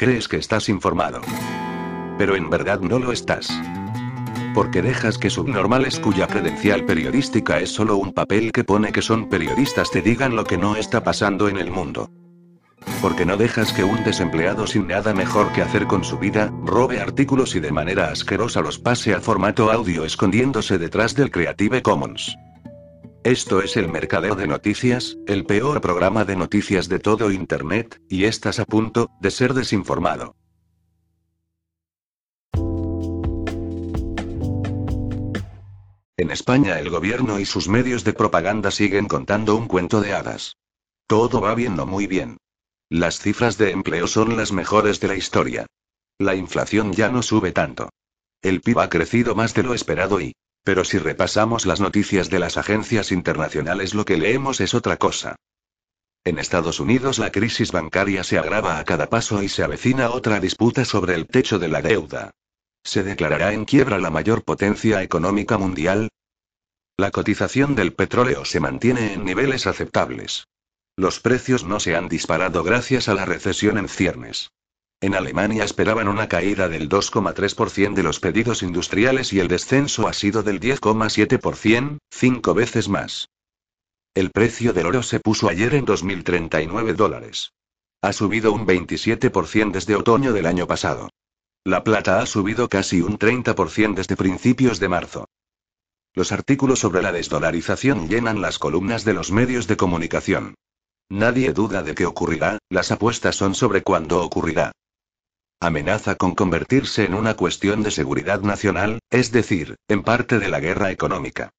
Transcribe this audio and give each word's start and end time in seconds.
Crees 0.00 0.28
que 0.28 0.38
estás 0.38 0.70
informado. 0.70 1.20
Pero 2.16 2.34
en 2.34 2.48
verdad 2.48 2.80
no 2.80 2.98
lo 2.98 3.12
estás. 3.12 3.50
Porque 4.54 4.80
dejas 4.80 5.18
que 5.18 5.28
subnormales 5.28 6.00
cuya 6.00 6.26
credencial 6.26 6.86
periodística 6.86 7.60
es 7.60 7.68
solo 7.68 7.98
un 7.98 8.14
papel 8.14 8.50
que 8.50 8.64
pone 8.64 8.92
que 8.92 9.02
son 9.02 9.28
periodistas 9.28 9.90
te 9.90 10.00
digan 10.00 10.36
lo 10.36 10.44
que 10.44 10.56
no 10.56 10.76
está 10.76 11.04
pasando 11.04 11.50
en 11.50 11.58
el 11.58 11.70
mundo. 11.70 12.08
Porque 13.02 13.26
no 13.26 13.36
dejas 13.36 13.74
que 13.74 13.84
un 13.84 14.02
desempleado 14.02 14.66
sin 14.66 14.86
nada 14.86 15.12
mejor 15.12 15.52
que 15.52 15.60
hacer 15.60 15.86
con 15.86 16.02
su 16.02 16.18
vida, 16.18 16.50
robe 16.64 16.98
artículos 16.98 17.54
y 17.54 17.60
de 17.60 17.70
manera 17.70 18.10
asquerosa 18.10 18.62
los 18.62 18.78
pase 18.78 19.12
a 19.12 19.20
formato 19.20 19.70
audio 19.70 20.06
escondiéndose 20.06 20.78
detrás 20.78 21.14
del 21.14 21.30
Creative 21.30 21.82
Commons. 21.82 22.38
Esto 23.22 23.60
es 23.60 23.76
el 23.76 23.86
Mercadeo 23.88 24.34
de 24.34 24.46
Noticias, 24.46 25.18
el 25.26 25.44
peor 25.44 25.82
programa 25.82 26.24
de 26.24 26.36
noticias 26.36 26.88
de 26.88 26.98
todo 26.98 27.30
Internet, 27.30 28.00
y 28.08 28.24
estás 28.24 28.58
a 28.58 28.64
punto 28.64 29.10
de 29.20 29.30
ser 29.30 29.52
desinformado. 29.52 30.36
En 36.16 36.30
España 36.30 36.78
el 36.78 36.88
gobierno 36.88 37.38
y 37.38 37.44
sus 37.44 37.68
medios 37.68 38.04
de 38.04 38.14
propaganda 38.14 38.70
siguen 38.70 39.06
contando 39.06 39.54
un 39.54 39.68
cuento 39.68 40.00
de 40.00 40.14
hadas. 40.14 40.56
Todo 41.06 41.42
va 41.42 41.54
bien 41.54 41.74
muy 41.74 42.06
bien. 42.06 42.38
Las 42.88 43.18
cifras 43.18 43.58
de 43.58 43.72
empleo 43.72 44.06
son 44.06 44.38
las 44.38 44.50
mejores 44.50 44.98
de 44.98 45.08
la 45.08 45.16
historia. 45.16 45.66
La 46.18 46.36
inflación 46.36 46.94
ya 46.94 47.10
no 47.10 47.22
sube 47.22 47.52
tanto. 47.52 47.90
El 48.40 48.62
PIB 48.62 48.78
ha 48.80 48.88
crecido 48.88 49.34
más 49.34 49.52
de 49.52 49.62
lo 49.62 49.74
esperado 49.74 50.22
y... 50.22 50.32
Pero 50.62 50.84
si 50.84 50.98
repasamos 50.98 51.66
las 51.66 51.80
noticias 51.80 52.30
de 52.30 52.38
las 52.38 52.56
agencias 52.56 53.12
internacionales 53.12 53.94
lo 53.94 54.04
que 54.04 54.16
leemos 54.16 54.60
es 54.60 54.74
otra 54.74 54.96
cosa. 54.96 55.36
En 56.22 56.38
Estados 56.38 56.80
Unidos 56.80 57.18
la 57.18 57.32
crisis 57.32 57.72
bancaria 57.72 58.24
se 58.24 58.38
agrava 58.38 58.78
a 58.78 58.84
cada 58.84 59.08
paso 59.08 59.42
y 59.42 59.48
se 59.48 59.62
avecina 59.62 60.10
otra 60.10 60.38
disputa 60.38 60.84
sobre 60.84 61.14
el 61.14 61.26
techo 61.26 61.58
de 61.58 61.68
la 61.68 61.80
deuda. 61.80 62.30
¿Se 62.84 63.02
declarará 63.02 63.52
en 63.52 63.64
quiebra 63.64 63.98
la 63.98 64.10
mayor 64.10 64.44
potencia 64.44 65.02
económica 65.02 65.56
mundial? 65.56 66.10
La 66.98 67.10
cotización 67.10 67.74
del 67.74 67.94
petróleo 67.94 68.44
se 68.44 68.60
mantiene 68.60 69.14
en 69.14 69.24
niveles 69.24 69.66
aceptables. 69.66 70.46
Los 70.96 71.20
precios 71.20 71.64
no 71.64 71.80
se 71.80 71.96
han 71.96 72.10
disparado 72.10 72.62
gracias 72.62 73.08
a 73.08 73.14
la 73.14 73.24
recesión 73.24 73.78
en 73.78 73.88
ciernes. 73.88 74.50
En 75.02 75.14
Alemania 75.14 75.64
esperaban 75.64 76.08
una 76.08 76.28
caída 76.28 76.68
del 76.68 76.90
2,3% 76.90 77.94
de 77.94 78.02
los 78.02 78.20
pedidos 78.20 78.62
industriales 78.62 79.32
y 79.32 79.40
el 79.40 79.48
descenso 79.48 80.06
ha 80.06 80.12
sido 80.12 80.42
del 80.42 80.60
10,7%, 80.60 81.98
cinco 82.10 82.52
veces 82.52 82.90
más. 82.90 83.30
El 84.14 84.30
precio 84.30 84.74
del 84.74 84.86
oro 84.86 85.02
se 85.02 85.18
puso 85.18 85.48
ayer 85.48 85.74
en 85.74 85.86
2.039 85.86 86.94
dólares. 86.94 87.54
Ha 88.02 88.12
subido 88.12 88.52
un 88.52 88.66
27% 88.66 89.70
desde 89.70 89.96
otoño 89.96 90.34
del 90.34 90.44
año 90.44 90.66
pasado. 90.66 91.08
La 91.64 91.82
plata 91.82 92.20
ha 92.20 92.26
subido 92.26 92.68
casi 92.68 93.00
un 93.00 93.18
30% 93.18 93.94
desde 93.94 94.16
principios 94.16 94.80
de 94.80 94.88
marzo. 94.88 95.24
Los 96.12 96.30
artículos 96.30 96.80
sobre 96.80 97.00
la 97.00 97.12
desdolarización 97.12 98.08
llenan 98.08 98.42
las 98.42 98.58
columnas 98.58 99.04
de 99.06 99.14
los 99.14 99.32
medios 99.32 99.66
de 99.66 99.78
comunicación. 99.78 100.56
Nadie 101.08 101.54
duda 101.54 101.82
de 101.82 101.94
que 101.94 102.04
ocurrirá, 102.04 102.58
las 102.68 102.90
apuestas 102.90 103.36
son 103.36 103.54
sobre 103.54 103.82
cuándo 103.82 104.22
ocurrirá. 104.22 104.72
Amenaza 105.62 106.14
con 106.14 106.34
convertirse 106.34 107.04
en 107.04 107.12
una 107.12 107.34
cuestión 107.34 107.82
de 107.82 107.90
seguridad 107.90 108.40
nacional, 108.40 108.98
es 109.10 109.30
decir, 109.30 109.76
en 109.88 110.02
parte 110.02 110.38
de 110.38 110.48
la 110.48 110.58
guerra 110.58 110.90
económica. 110.90 111.50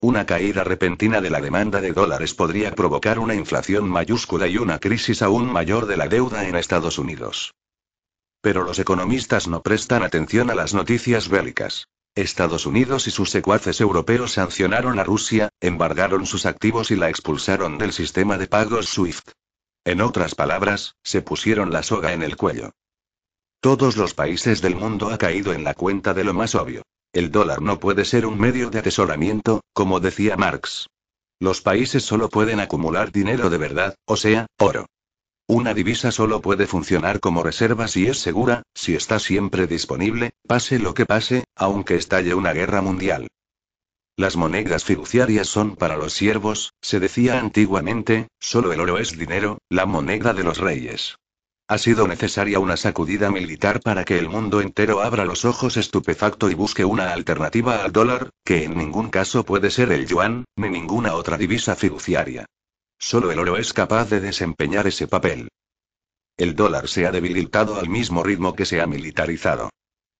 Una 0.00 0.24
caída 0.24 0.64
repentina 0.64 1.20
de 1.20 1.28
la 1.28 1.42
demanda 1.42 1.82
de 1.82 1.92
dólares 1.92 2.32
podría 2.32 2.74
provocar 2.74 3.18
una 3.18 3.34
inflación 3.34 3.86
mayúscula 3.86 4.46
y 4.46 4.56
una 4.56 4.78
crisis 4.78 5.20
aún 5.20 5.52
mayor 5.52 5.84
de 5.84 5.98
la 5.98 6.08
deuda 6.08 6.48
en 6.48 6.56
Estados 6.56 6.96
Unidos. 6.98 7.52
Pero 8.40 8.64
los 8.64 8.78
economistas 8.78 9.46
no 9.46 9.62
prestan 9.62 10.04
atención 10.04 10.48
a 10.48 10.54
las 10.54 10.72
noticias 10.72 11.28
bélicas. 11.28 11.86
Estados 12.14 12.64
Unidos 12.64 13.08
y 13.08 13.10
sus 13.10 13.28
secuaces 13.28 13.78
europeos 13.82 14.32
sancionaron 14.32 14.98
a 14.98 15.04
Rusia, 15.04 15.50
embargaron 15.60 16.24
sus 16.24 16.46
activos 16.46 16.90
y 16.90 16.96
la 16.96 17.10
expulsaron 17.10 17.76
del 17.76 17.92
sistema 17.92 18.38
de 18.38 18.46
pagos 18.46 18.88
SWIFT. 18.88 19.32
En 19.84 20.00
otras 20.00 20.34
palabras, 20.34 20.96
se 21.02 21.20
pusieron 21.20 21.70
la 21.72 21.82
soga 21.82 22.14
en 22.14 22.22
el 22.22 22.38
cuello. 22.38 22.70
Todos 23.60 23.98
los 23.98 24.14
países 24.14 24.62
del 24.62 24.74
mundo 24.74 25.10
ha 25.10 25.18
caído 25.18 25.52
en 25.52 25.64
la 25.64 25.74
cuenta 25.74 26.14
de 26.14 26.24
lo 26.24 26.32
más 26.32 26.54
obvio. 26.54 26.82
El 27.12 27.30
dólar 27.30 27.60
no 27.60 27.78
puede 27.78 28.06
ser 28.06 28.24
un 28.24 28.40
medio 28.40 28.70
de 28.70 28.78
atesoramiento, 28.78 29.60
como 29.74 30.00
decía 30.00 30.38
Marx. 30.38 30.86
Los 31.38 31.60
países 31.60 32.02
solo 32.02 32.30
pueden 32.30 32.58
acumular 32.58 33.12
dinero 33.12 33.50
de 33.50 33.58
verdad, 33.58 33.94
o 34.06 34.16
sea, 34.16 34.46
oro. 34.58 34.86
Una 35.46 35.74
divisa 35.74 36.10
solo 36.10 36.40
puede 36.40 36.66
funcionar 36.66 37.20
como 37.20 37.42
reserva 37.42 37.86
si 37.86 38.06
es 38.06 38.18
segura, 38.18 38.62
si 38.72 38.94
está 38.94 39.18
siempre 39.18 39.66
disponible, 39.66 40.30
pase 40.46 40.78
lo 40.78 40.94
que 40.94 41.04
pase, 41.04 41.44
aunque 41.54 41.96
estalle 41.96 42.34
una 42.34 42.54
guerra 42.54 42.80
mundial. 42.80 43.28
Las 44.16 44.36
monedas 44.36 44.84
fiduciarias 44.84 45.48
son 45.48 45.76
para 45.76 45.98
los 45.98 46.14
siervos, 46.14 46.72
se 46.80 46.98
decía 46.98 47.38
antiguamente, 47.38 48.28
solo 48.38 48.72
el 48.72 48.80
oro 48.80 48.98
es 48.98 49.18
dinero, 49.18 49.58
la 49.68 49.84
moneda 49.84 50.32
de 50.32 50.44
los 50.44 50.58
reyes. 50.58 51.16
Ha 51.70 51.78
sido 51.78 52.08
necesaria 52.08 52.58
una 52.58 52.76
sacudida 52.76 53.30
militar 53.30 53.78
para 53.80 54.04
que 54.04 54.18
el 54.18 54.28
mundo 54.28 54.60
entero 54.60 55.02
abra 55.02 55.24
los 55.24 55.44
ojos 55.44 55.76
estupefacto 55.76 56.50
y 56.50 56.54
busque 56.54 56.84
una 56.84 57.12
alternativa 57.12 57.84
al 57.84 57.92
dólar, 57.92 58.30
que 58.44 58.64
en 58.64 58.76
ningún 58.76 59.08
caso 59.08 59.44
puede 59.44 59.70
ser 59.70 59.92
el 59.92 60.04
yuan, 60.04 60.46
ni 60.56 60.68
ninguna 60.68 61.14
otra 61.14 61.36
divisa 61.36 61.76
fiduciaria. 61.76 62.46
Solo 62.98 63.30
el 63.30 63.38
oro 63.38 63.56
es 63.56 63.72
capaz 63.72 64.10
de 64.10 64.18
desempeñar 64.18 64.88
ese 64.88 65.06
papel. 65.06 65.48
El 66.36 66.56
dólar 66.56 66.88
se 66.88 67.06
ha 67.06 67.12
debilitado 67.12 67.78
al 67.78 67.88
mismo 67.88 68.24
ritmo 68.24 68.56
que 68.56 68.66
se 68.66 68.80
ha 68.80 68.88
militarizado. 68.88 69.70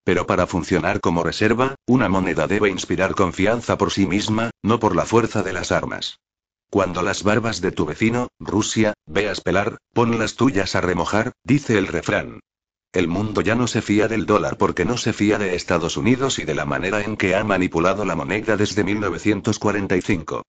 Pero 0.04 0.28
para 0.28 0.46
funcionar 0.46 1.00
como 1.00 1.24
reserva, 1.24 1.74
una 1.84 2.08
moneda 2.08 2.46
debe 2.46 2.68
inspirar 2.68 3.16
confianza 3.16 3.76
por 3.76 3.90
sí 3.90 4.06
misma, 4.06 4.52
no 4.62 4.78
por 4.78 4.94
la 4.94 5.04
fuerza 5.04 5.42
de 5.42 5.52
las 5.52 5.72
armas. 5.72 6.20
Cuando 6.70 7.02
las 7.02 7.24
barbas 7.24 7.60
de 7.60 7.72
tu 7.72 7.84
vecino, 7.84 8.28
Rusia, 8.38 8.94
veas 9.04 9.40
pelar, 9.40 9.78
pon 9.92 10.20
las 10.20 10.36
tuyas 10.36 10.76
a 10.76 10.80
remojar, 10.80 11.32
dice 11.42 11.76
el 11.76 11.88
refrán. 11.88 12.38
El 12.92 13.08
mundo 13.08 13.40
ya 13.40 13.56
no 13.56 13.66
se 13.66 13.82
fía 13.82 14.06
del 14.06 14.24
dólar 14.24 14.56
porque 14.56 14.84
no 14.84 14.96
se 14.96 15.12
fía 15.12 15.36
de 15.36 15.56
Estados 15.56 15.96
Unidos 15.96 16.38
y 16.38 16.44
de 16.44 16.54
la 16.54 16.66
manera 16.66 17.02
en 17.02 17.16
que 17.16 17.34
ha 17.34 17.42
manipulado 17.42 18.04
la 18.04 18.14
moneda 18.14 18.56
desde 18.56 18.84
1945. 18.84 20.44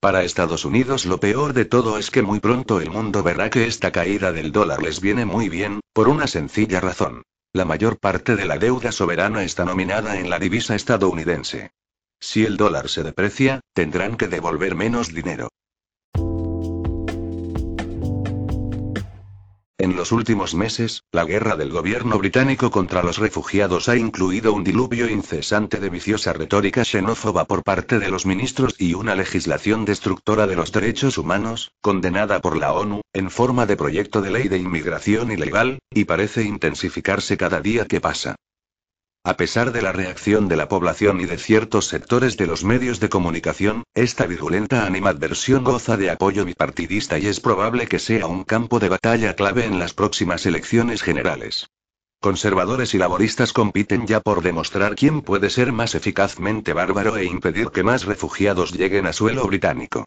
Para 0.00 0.24
Estados 0.24 0.64
Unidos 0.64 1.06
lo 1.06 1.20
peor 1.20 1.52
de 1.52 1.64
todo 1.64 1.98
es 1.98 2.10
que 2.10 2.22
muy 2.22 2.40
pronto 2.40 2.80
el 2.80 2.90
mundo 2.90 3.22
verá 3.22 3.48
que 3.48 3.66
esta 3.66 3.92
caída 3.92 4.32
del 4.32 4.50
dólar 4.50 4.82
les 4.82 5.00
viene 5.00 5.24
muy 5.24 5.48
bien, 5.48 5.80
por 5.92 6.08
una 6.08 6.26
sencilla 6.26 6.80
razón. 6.80 7.22
La 7.52 7.64
mayor 7.64 7.98
parte 7.98 8.34
de 8.34 8.44
la 8.44 8.58
deuda 8.58 8.90
soberana 8.90 9.44
está 9.44 9.64
nominada 9.64 10.18
en 10.18 10.30
la 10.30 10.38
divisa 10.38 10.74
estadounidense. 10.74 11.70
Si 12.20 12.44
el 12.44 12.56
dólar 12.56 12.88
se 12.88 13.02
deprecia, 13.02 13.60
tendrán 13.72 14.16
que 14.16 14.28
devolver 14.28 14.74
menos 14.74 15.12
dinero. 15.14 15.48
En 19.80 19.94
los 19.94 20.10
últimos 20.10 20.56
meses, 20.56 21.04
la 21.12 21.24
guerra 21.24 21.54
del 21.54 21.70
gobierno 21.70 22.18
británico 22.18 22.72
contra 22.72 23.04
los 23.04 23.18
refugiados 23.18 23.88
ha 23.88 23.96
incluido 23.96 24.52
un 24.52 24.64
diluvio 24.64 25.08
incesante 25.08 25.78
de 25.78 25.88
viciosa 25.88 26.32
retórica 26.32 26.84
xenófoba 26.84 27.44
por 27.44 27.62
parte 27.62 28.00
de 28.00 28.10
los 28.10 28.26
ministros 28.26 28.74
y 28.76 28.94
una 28.94 29.14
legislación 29.14 29.84
destructora 29.84 30.48
de 30.48 30.56
los 30.56 30.72
derechos 30.72 31.16
humanos, 31.16 31.70
condenada 31.80 32.40
por 32.40 32.56
la 32.56 32.72
ONU, 32.72 33.02
en 33.12 33.30
forma 33.30 33.66
de 33.66 33.76
proyecto 33.76 34.20
de 34.20 34.30
ley 34.30 34.48
de 34.48 34.58
inmigración 34.58 35.30
ilegal, 35.30 35.78
y 35.92 36.06
parece 36.06 36.42
intensificarse 36.42 37.36
cada 37.36 37.60
día 37.60 37.86
que 37.86 38.00
pasa. 38.00 38.34
A 39.24 39.36
pesar 39.36 39.72
de 39.72 39.82
la 39.82 39.92
reacción 39.92 40.48
de 40.48 40.56
la 40.56 40.68
población 40.68 41.20
y 41.20 41.26
de 41.26 41.38
ciertos 41.38 41.86
sectores 41.86 42.36
de 42.36 42.46
los 42.46 42.64
medios 42.64 42.98
de 42.98 43.08
comunicación, 43.08 43.84
esta 43.94 44.26
virulenta 44.26 44.86
animadversión 44.86 45.64
goza 45.64 45.96
de 45.96 46.10
apoyo 46.10 46.44
bipartidista 46.44 47.18
y 47.18 47.26
es 47.26 47.40
probable 47.40 47.88
que 47.88 47.98
sea 47.98 48.26
un 48.26 48.44
campo 48.44 48.78
de 48.78 48.88
batalla 48.88 49.34
clave 49.34 49.66
en 49.66 49.78
las 49.78 49.92
próximas 49.92 50.46
elecciones 50.46 51.02
generales. 51.02 51.68
Conservadores 52.20 52.94
y 52.94 52.98
laboristas 52.98 53.52
compiten 53.52 54.06
ya 54.06 54.20
por 54.20 54.42
demostrar 54.42 54.94
quién 54.94 55.20
puede 55.20 55.50
ser 55.50 55.72
más 55.72 55.94
eficazmente 55.94 56.72
bárbaro 56.72 57.16
e 57.16 57.24
impedir 57.24 57.68
que 57.68 57.84
más 57.84 58.06
refugiados 58.06 58.72
lleguen 58.72 59.06
a 59.06 59.12
suelo 59.12 59.46
británico. 59.46 60.04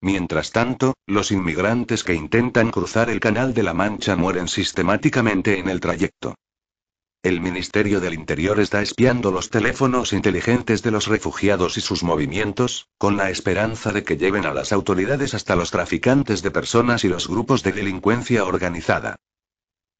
Mientras 0.00 0.50
tanto, 0.50 0.94
los 1.06 1.30
inmigrantes 1.30 2.02
que 2.02 2.14
intentan 2.14 2.70
cruzar 2.70 3.10
el 3.10 3.20
Canal 3.20 3.54
de 3.54 3.62
la 3.62 3.74
Mancha 3.74 4.16
mueren 4.16 4.48
sistemáticamente 4.48 5.58
en 5.58 5.68
el 5.68 5.78
trayecto. 5.78 6.34
El 7.24 7.40
Ministerio 7.40 8.00
del 8.00 8.14
Interior 8.14 8.58
está 8.58 8.82
espiando 8.82 9.30
los 9.30 9.48
teléfonos 9.48 10.12
inteligentes 10.12 10.82
de 10.82 10.90
los 10.90 11.06
refugiados 11.06 11.78
y 11.78 11.80
sus 11.80 12.02
movimientos, 12.02 12.88
con 12.98 13.16
la 13.16 13.30
esperanza 13.30 13.92
de 13.92 14.02
que 14.02 14.16
lleven 14.16 14.44
a 14.44 14.52
las 14.52 14.72
autoridades 14.72 15.32
hasta 15.32 15.54
los 15.54 15.70
traficantes 15.70 16.42
de 16.42 16.50
personas 16.50 17.04
y 17.04 17.08
los 17.08 17.28
grupos 17.28 17.62
de 17.62 17.70
delincuencia 17.70 18.44
organizada. 18.44 19.14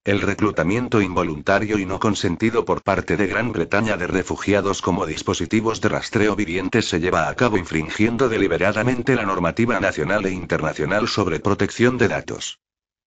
El 0.02 0.20
reclutamiento 0.20 1.00
involuntario 1.00 1.78
y 1.78 1.86
no 1.86 2.00
consentido 2.00 2.64
por 2.64 2.82
parte 2.82 3.16
de 3.16 3.28
Gran 3.28 3.52
Bretaña 3.52 3.96
de 3.96 4.08
refugiados 4.08 4.82
como 4.82 5.06
dispositivos 5.06 5.80
de 5.80 5.90
rastreo 5.90 6.34
vivientes 6.34 6.88
se 6.88 6.98
lleva 6.98 7.28
a 7.28 7.36
cabo 7.36 7.56
infringiendo 7.56 8.28
deliberadamente 8.28 9.14
la 9.14 9.26
normativa 9.26 9.78
nacional 9.78 10.26
e 10.26 10.32
internacional 10.32 11.06
sobre 11.06 11.38
protección 11.38 11.98
de 11.98 12.08
datos. 12.08 12.58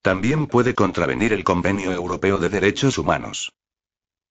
También 0.02 0.48
puede 0.48 0.74
contravenir 0.74 1.34
el 1.34 1.44
Convenio 1.44 1.92
Europeo 1.92 2.38
de 2.38 2.48
Derechos 2.48 2.98
Humanos. 2.98 3.52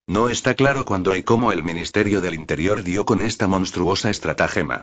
No 0.06 0.29
está 0.29 0.55
claro 0.55 0.85
cuándo 0.85 1.17
y 1.17 1.23
cómo 1.23 1.51
el 1.51 1.65
Ministerio 1.65 2.21
del 2.21 2.35
Interior 2.35 2.83
dio 2.83 3.06
con 3.06 3.23
esta 3.23 3.47
monstruosa 3.47 4.11
estratagema. 4.11 4.83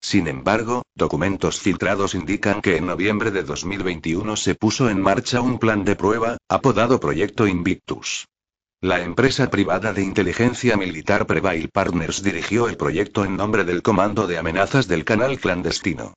Sin 0.00 0.28
embargo, 0.28 0.82
documentos 0.94 1.58
filtrados 1.58 2.14
indican 2.14 2.62
que 2.62 2.76
en 2.76 2.86
noviembre 2.86 3.32
de 3.32 3.42
2021 3.42 4.36
se 4.36 4.54
puso 4.54 4.88
en 4.88 5.00
marcha 5.00 5.40
un 5.40 5.58
plan 5.58 5.84
de 5.84 5.96
prueba, 5.96 6.38
apodado 6.48 7.00
Proyecto 7.00 7.48
Invictus. 7.48 8.28
La 8.80 9.02
empresa 9.02 9.50
privada 9.50 9.92
de 9.92 10.02
inteligencia 10.02 10.76
militar 10.76 11.26
Prevail 11.26 11.68
Partners 11.68 12.22
dirigió 12.22 12.68
el 12.68 12.76
proyecto 12.76 13.24
en 13.24 13.36
nombre 13.36 13.64
del 13.64 13.82
Comando 13.82 14.28
de 14.28 14.38
Amenazas 14.38 14.86
del 14.86 15.04
Canal 15.04 15.40
Clandestino. 15.40 16.14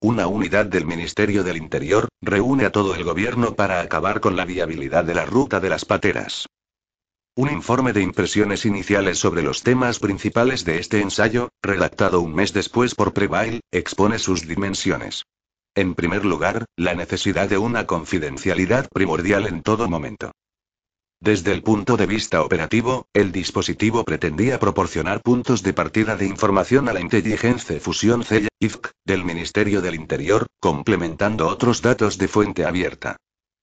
Una 0.00 0.26
unidad 0.26 0.64
del 0.64 0.86
Ministerio 0.86 1.44
del 1.44 1.58
Interior, 1.58 2.08
reúne 2.22 2.64
a 2.64 2.72
todo 2.72 2.94
el 2.94 3.04
gobierno 3.04 3.54
para 3.54 3.80
acabar 3.80 4.20
con 4.20 4.34
la 4.36 4.46
viabilidad 4.46 5.04
de 5.04 5.14
la 5.14 5.26
ruta 5.26 5.60
de 5.60 5.68
las 5.68 5.84
pateras. 5.84 6.46
Un 7.36 7.48
informe 7.50 7.92
de 7.92 8.02
impresiones 8.02 8.66
iniciales 8.66 9.18
sobre 9.18 9.42
los 9.42 9.62
temas 9.62 10.00
principales 10.00 10.64
de 10.64 10.78
este 10.78 11.00
ensayo, 11.00 11.48
redactado 11.62 12.20
un 12.20 12.34
mes 12.34 12.52
después 12.52 12.94
por 12.94 13.12
Prevail, 13.12 13.60
expone 13.70 14.18
sus 14.18 14.48
dimensiones. 14.48 15.24
En 15.76 15.94
primer 15.94 16.24
lugar, 16.24 16.66
la 16.76 16.94
necesidad 16.94 17.48
de 17.48 17.56
una 17.56 17.86
confidencialidad 17.86 18.88
primordial 18.92 19.46
en 19.46 19.62
todo 19.62 19.88
momento. 19.88 20.32
Desde 21.22 21.52
el 21.52 21.62
punto 21.62 21.96
de 21.96 22.06
vista 22.06 22.42
operativo, 22.42 23.06
el 23.14 23.30
dispositivo 23.30 24.04
pretendía 24.04 24.58
proporcionar 24.58 25.22
puntos 25.22 25.62
de 25.62 25.72
partida 25.72 26.16
de 26.16 26.26
información 26.26 26.88
a 26.88 26.92
la 26.92 27.00
inteligencia 27.00 27.78
fusión 27.78 28.24
CELA, 28.24 28.48
del 29.06 29.24
Ministerio 29.24 29.80
del 29.82 29.94
Interior, 29.94 30.46
complementando 30.58 31.46
otros 31.46 31.80
datos 31.80 32.18
de 32.18 32.26
fuente 32.26 32.64
abierta. 32.64 33.16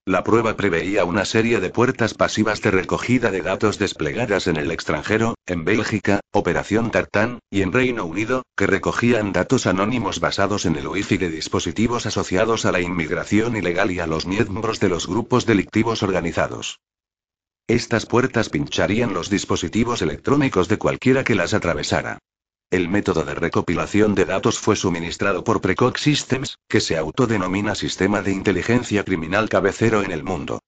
La 0.08 0.24
prueba 0.24 0.56
preveía 0.56 1.04
una 1.04 1.26
serie 1.26 1.60
de 1.60 1.70
puertas 1.70 2.14
pasivas 2.14 2.62
de 2.62 2.72
recogida 2.72 3.30
de 3.30 3.42
datos 3.42 3.78
desplegadas 3.78 4.48
en 4.48 4.56
el 4.56 4.72
extranjero, 4.72 5.36
en 5.46 5.66
Bélgica, 5.66 6.22
Operación 6.32 6.92
Tartán, 6.92 7.40
y 7.52 7.62
en 7.62 7.74
Reino 7.74 8.06
Unido, 8.06 8.44
que 8.56 8.68
recogían 8.68 9.34
datos 9.34 9.68
anónimos 9.68 10.22
basados 10.22 10.66
en 10.66 10.78
el 10.78 10.88
Wi-Fi 10.88 11.18
de 11.18 11.30
dispositivos 11.30 12.06
asociados 12.06 12.66
a 12.66 12.72
la 12.72 12.80
inmigración 12.80 13.58
ilegal 13.58 13.92
y 13.92 14.00
a 14.00 14.08
los 14.08 14.26
miembros 14.26 14.80
de 14.80 14.88
los 14.88 15.08
grupos 15.08 15.46
delictivos 15.46 16.02
organizados. 16.04 16.80
Estas 17.68 18.06
puertas 18.06 18.48
pincharían 18.48 19.14
los 19.14 19.30
dispositivos 19.30 20.02
electrónicos 20.02 20.70
de 20.70 20.78
cualquiera 20.78 21.26
que 21.26 21.36
las 21.36 21.54
atravesara. 21.54 22.20
El 22.70 22.90
método 22.90 23.24
de 23.24 23.34
recopilación 23.34 24.14
de 24.14 24.26
datos 24.26 24.60
fue 24.60 24.76
suministrado 24.76 25.46
por 25.46 25.62
Precox 25.62 26.02
Systems, 26.02 26.58
que 26.68 26.82
se 26.82 26.98
autodenomina 26.98 27.76
Sistema 27.76 28.22
de 28.22 28.34
Inteligencia 28.34 29.06
Criminal 29.06 29.48
cabecero 29.48 30.04
en 30.04 30.12
el 30.12 30.26
mundo. 30.26 30.60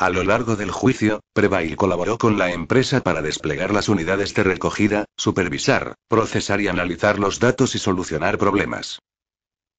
A 0.00 0.10
lo 0.10 0.24
largo 0.24 0.56
del 0.56 0.72
juicio, 0.72 1.20
Prevail 1.32 1.76
colaboró 1.76 2.18
con 2.18 2.38
la 2.38 2.50
empresa 2.50 3.02
para 3.02 3.22
desplegar 3.22 3.72
las 3.72 3.88
unidades 3.88 4.34
de 4.34 4.42
recogida, 4.42 5.04
supervisar, 5.16 5.94
procesar 6.08 6.60
y 6.60 6.66
analizar 6.66 7.20
los 7.20 7.38
datos 7.38 7.76
y 7.76 7.78
solucionar 7.78 8.36
problemas. 8.36 8.98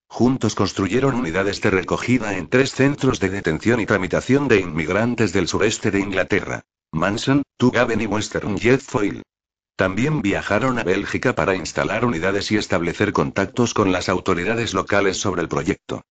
Juntos 0.07 0.55
construyeron 0.55 1.15
unidades 1.15 1.59
de 1.59 1.71
recogida 1.71 2.37
en 2.37 2.47
tres 2.47 2.71
centros 2.71 3.19
de 3.19 3.27
detención 3.27 3.81
y 3.81 3.85
tramitación 3.85 4.47
de 4.47 4.61
inmigrantes 4.61 5.33
del 5.33 5.49
sureste 5.49 5.91
de 5.91 5.99
Inglaterra. 5.99 6.61
Manson, 6.93 7.43
Tugaven 7.57 7.99
y 7.99 8.05
Western 8.05 8.57
Jetfoil. 8.57 9.23
También 9.75 10.21
viajaron 10.21 10.79
a 10.79 10.83
Bélgica 10.83 11.35
para 11.35 11.55
instalar 11.55 12.05
unidades 12.05 12.51
y 12.51 12.57
establecer 12.57 13.13
contactos 13.13 13.73
con 13.73 13.91
las 13.91 14.09
autoridades 14.09 14.73
locales 14.73 15.17
sobre 15.17 15.41
el 15.41 15.47
proyecto. 15.47 16.01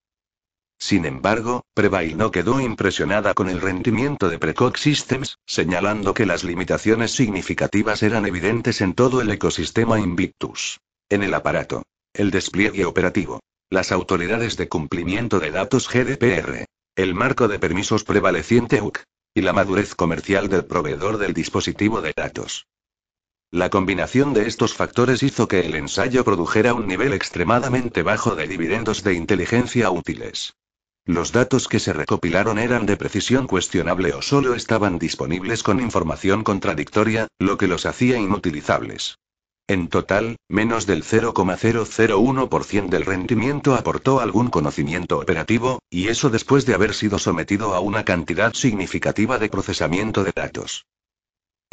Sin 0.78 1.06
embargo, 1.06 1.64
Prevail 1.72 2.16
no 2.16 2.30
quedó 2.30 2.60
impresionada 2.60 3.32
con 3.32 3.48
el 3.48 3.60
rendimiento 3.60 4.28
de 4.28 4.38
Precox 4.38 4.80
Systems, 4.80 5.38
señalando 5.46 6.12
que 6.12 6.26
las 6.26 6.44
limitaciones 6.44 7.12
significativas 7.12 8.02
eran 8.02 8.26
evidentes 8.26 8.80
en 8.80 8.94
todo 8.94 9.20
el 9.20 9.30
ecosistema 9.30 9.98
Invictus. 9.98 10.80
En 11.08 11.22
el 11.22 11.32
aparato. 11.32 11.84
El 12.12 12.30
despliegue 12.30 12.84
operativo 12.84 13.40
las 13.74 13.90
autoridades 13.90 14.56
de 14.56 14.68
cumplimiento 14.68 15.40
de 15.40 15.50
datos 15.50 15.88
GDPR, 15.88 16.64
el 16.96 17.14
marco 17.14 17.48
de 17.48 17.58
permisos 17.58 18.04
prevaleciente 18.04 18.80
UK, 18.80 19.00
y 19.34 19.40
la 19.40 19.52
madurez 19.52 19.96
comercial 19.96 20.48
del 20.48 20.64
proveedor 20.64 21.18
del 21.18 21.34
dispositivo 21.34 22.00
de 22.00 22.12
datos. 22.14 22.66
La 23.54 23.70
combinación 23.70 24.34
de 24.34 24.48
estos 24.48 24.74
factores 24.74 25.22
hizo 25.22 25.46
que 25.46 25.60
el 25.60 25.76
ensayo 25.76 26.24
produjera 26.24 26.74
un 26.74 26.88
nivel 26.88 27.12
extremadamente 27.12 28.02
bajo 28.02 28.34
de 28.34 28.48
dividendos 28.48 29.04
de 29.04 29.14
inteligencia 29.14 29.92
útiles. 29.92 30.54
Los 31.04 31.30
datos 31.30 31.68
que 31.68 31.78
se 31.78 31.92
recopilaron 31.92 32.58
eran 32.58 32.84
de 32.84 32.96
precisión 32.96 33.46
cuestionable 33.46 34.12
o 34.12 34.22
solo 34.22 34.56
estaban 34.56 34.98
disponibles 34.98 35.62
con 35.62 35.78
información 35.78 36.42
contradictoria, 36.42 37.28
lo 37.38 37.56
que 37.56 37.68
los 37.68 37.86
hacía 37.86 38.18
inutilizables. 38.18 39.18
En 39.68 39.86
total, 39.86 40.34
menos 40.48 40.86
del 40.86 41.04
0,001% 41.04 42.88
del 42.88 43.04
rendimiento 43.04 43.76
aportó 43.76 44.18
algún 44.18 44.48
conocimiento 44.48 45.20
operativo, 45.20 45.78
y 45.90 46.08
eso 46.08 46.28
después 46.28 46.66
de 46.66 46.74
haber 46.74 46.92
sido 46.92 47.20
sometido 47.20 47.72
a 47.72 47.78
una 47.78 48.04
cantidad 48.04 48.52
significativa 48.52 49.38
de 49.38 49.48
procesamiento 49.48 50.24
de 50.24 50.32
datos. 50.34 50.86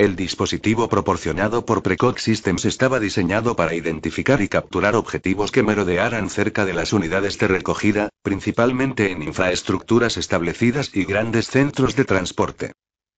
El 0.01 0.15
dispositivo 0.15 0.89
proporcionado 0.89 1.63
por 1.63 1.83
Precox 1.83 2.24
Systems 2.24 2.65
estaba 2.65 3.00
diseñado 3.00 3.56
para 3.56 3.75
identificar 3.75 4.42
y 4.42 4.48
capturar 4.48 4.95
objetivos 4.95 5.51
que 5.51 5.62
merodearan 5.62 6.31
cerca 6.31 6.65
de 6.65 6.74
las 6.74 6.92
unidades 6.92 7.38
de 7.38 7.48
recogida, 7.48 8.09
principalmente 8.24 9.12
en 9.12 9.21
infraestructuras 9.21 10.18
establecidas 10.18 10.89
y 10.95 11.06
grandes 11.06 11.51
centros 11.51 11.95
de 11.95 12.06
transporte. 12.06 12.71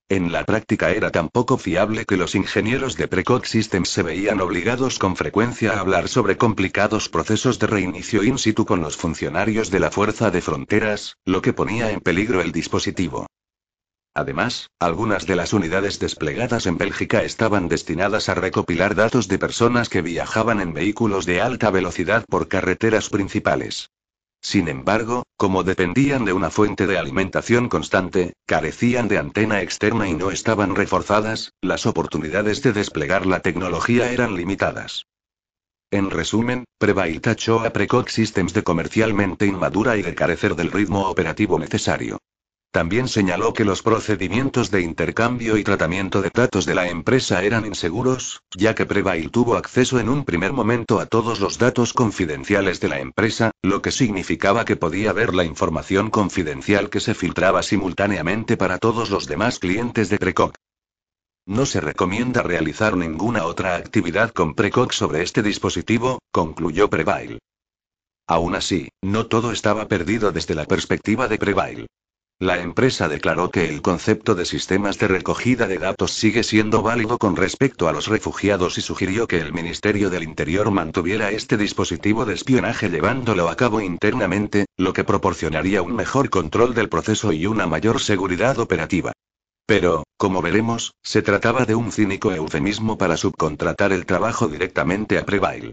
En 0.10 0.34
la 0.34 0.44
práctica 0.44 0.92
era 0.92 1.10
tan 1.10 1.30
poco 1.30 1.58
fiable 1.58 2.04
que 2.04 2.18
los 2.18 2.36
ingenieros 2.36 2.98
de 2.98 3.08
Precox 3.08 3.48
Systems 3.48 3.88
se 3.88 4.04
veían 4.04 4.42
obligados 4.42 5.00
con 5.00 5.16
frecuencia 5.16 5.72
a 5.72 5.80
hablar 5.80 6.10
sobre 6.10 6.36
complicados 6.36 7.08
procesos 7.08 7.60
de 7.60 7.68
reinicio 7.68 8.26
in 8.26 8.38
situ 8.38 8.66
con 8.66 8.82
los 8.82 8.98
funcionarios 8.98 9.72
de 9.72 9.80
la 9.80 9.90
Fuerza 9.90 10.32
de 10.32 10.42
Fronteras, 10.42 11.16
lo 11.24 11.42
que 11.42 11.54
ponía 11.54 11.92
en 11.92 12.02
peligro 12.02 12.42
el 12.42 12.52
dispositivo. 12.52 13.28
Además, 14.16 14.70
algunas 14.80 15.26
de 15.26 15.36
las 15.36 15.54
unidades 15.54 15.98
desplegadas 16.00 16.68
en 16.68 16.78
Bélgica 16.78 17.24
estaban 17.24 17.68
destinadas 17.68 18.30
a 18.30 18.36
recopilar 18.36 18.94
datos 18.94 19.28
de 19.28 19.40
personas 19.40 19.90
que 19.90 20.04
viajaban 20.04 20.62
en 20.62 20.74
vehículos 20.74 21.26
de 21.26 21.42
alta 21.42 21.72
velocidad 21.72 22.24
por 22.30 22.48
carreteras 22.48 23.10
principales. 23.10 23.90
Sin 24.40 24.68
embargo, 24.68 25.24
como 25.38 25.64
dependían 25.64 26.26
de 26.26 26.34
una 26.34 26.52
fuente 26.52 26.86
de 26.86 26.98
alimentación 26.98 27.70
constante, 27.70 28.34
carecían 28.46 29.08
de 29.08 29.18
antena 29.18 29.62
externa 29.62 30.08
y 30.08 30.14
no 30.14 30.32
estaban 30.32 30.76
reforzadas, 30.76 31.54
las 31.62 31.86
oportunidades 31.86 32.62
de 32.62 32.74
desplegar 32.74 33.26
la 33.26 33.40
tecnología 33.40 34.12
eran 34.12 34.36
limitadas. 34.36 35.06
En 35.90 36.12
resumen, 36.12 36.66
Prevail 36.78 37.22
tachó 37.22 37.62
a 37.62 37.72
Precox 37.72 38.14
Systems 38.14 38.54
de 38.54 38.64
comercialmente 38.64 39.46
inmadura 39.46 39.96
y 39.96 40.02
de 40.02 40.14
carecer 40.14 40.56
del 40.56 40.72
ritmo 40.72 41.08
operativo 41.08 41.58
necesario. 41.58 42.20
También 42.74 43.08
señaló 43.08 43.54
que 43.54 43.66
los 43.66 43.84
procedimientos 43.84 44.72
de 44.72 44.82
intercambio 44.82 45.58
y 45.58 45.64
tratamiento 45.64 46.24
de 46.24 46.32
datos 46.34 46.66
de 46.66 46.74
la 46.74 46.88
empresa 46.88 47.44
eran 47.44 47.68
inseguros, 47.68 48.42
ya 48.58 48.74
que 48.74 48.88
Prevail 48.88 49.30
tuvo 49.30 49.58
acceso 49.58 50.00
en 50.00 50.10
un 50.10 50.26
primer 50.26 50.54
momento 50.54 51.00
a 51.00 51.06
todos 51.06 51.40
los 51.40 51.60
datos 51.60 51.94
confidenciales 51.94 52.80
de 52.80 52.88
la 52.88 53.00
empresa, 53.00 53.52
lo 53.62 53.84
que 53.84 53.92
significaba 53.92 54.66
que 54.66 54.76
podía 54.76 55.14
ver 55.14 55.36
la 55.36 55.46
información 55.46 56.10
confidencial 56.10 56.90
que 56.90 57.00
se 57.00 57.14
filtraba 57.14 57.62
simultáneamente 57.62 58.58
para 58.58 58.80
todos 58.80 59.12
los 59.12 59.28
demás 59.28 59.60
clientes 59.60 60.10
de 60.10 60.18
Precox. 60.18 60.56
No 61.46 61.68
se 61.68 61.80
recomienda 61.80 62.42
realizar 62.42 62.98
ninguna 62.98 63.46
otra 63.46 63.76
actividad 63.76 64.32
con 64.32 64.56
Precox 64.56 64.96
sobre 64.96 65.22
este 65.22 65.44
dispositivo, 65.44 66.18
concluyó 66.32 66.90
Prevail. 66.90 67.38
Aún 68.26 68.56
así, 68.56 68.90
no 69.04 69.28
todo 69.28 69.52
estaba 69.52 69.88
perdido 69.88 70.32
desde 70.32 70.56
la 70.56 70.66
perspectiva 70.66 71.28
de 71.28 71.38
Prevail. 71.38 71.86
La 72.44 72.60
empresa 72.60 73.08
declaró 73.08 73.52
que 73.52 73.70
el 73.70 73.82
concepto 73.82 74.36
de 74.36 74.44
sistemas 74.44 75.00
de 75.00 75.08
recogida 75.08 75.66
de 75.66 75.78
datos 75.78 76.12
sigue 76.12 76.44
siendo 76.44 76.82
válido 76.82 77.18
con 77.18 77.38
respecto 77.38 77.88
a 77.88 77.94
los 77.94 78.08
refugiados 78.08 78.78
y 78.78 78.82
sugirió 78.82 79.28
que 79.28 79.40
el 79.40 79.54
Ministerio 79.54 80.10
del 80.10 80.24
Interior 80.24 80.70
mantuviera 80.70 81.32
este 81.32 81.56
dispositivo 81.56 82.26
de 82.26 82.34
espionaje 82.34 82.90
llevándolo 82.90 83.48
a 83.48 83.56
cabo 83.56 83.80
internamente, 83.80 84.66
lo 84.76 84.92
que 84.92 85.06
proporcionaría 85.06 85.82
un 85.82 85.96
mejor 85.96 86.30
control 86.30 86.74
del 86.74 86.90
proceso 86.90 87.32
y 87.32 87.46
una 87.46 87.66
mayor 87.66 88.02
seguridad 88.02 88.60
operativa. 88.60 89.14
Pero, 89.66 90.04
como 90.18 90.42
veremos, 90.42 90.92
se 91.02 91.22
trataba 91.22 91.64
de 91.64 91.76
un 91.76 91.94
cínico 91.94 92.34
eufemismo 92.34 92.98
para 92.98 93.16
subcontratar 93.16 93.94
el 93.94 94.06
trabajo 94.06 94.50
directamente 94.50 95.18
a 95.18 95.26
Prevail. 95.26 95.72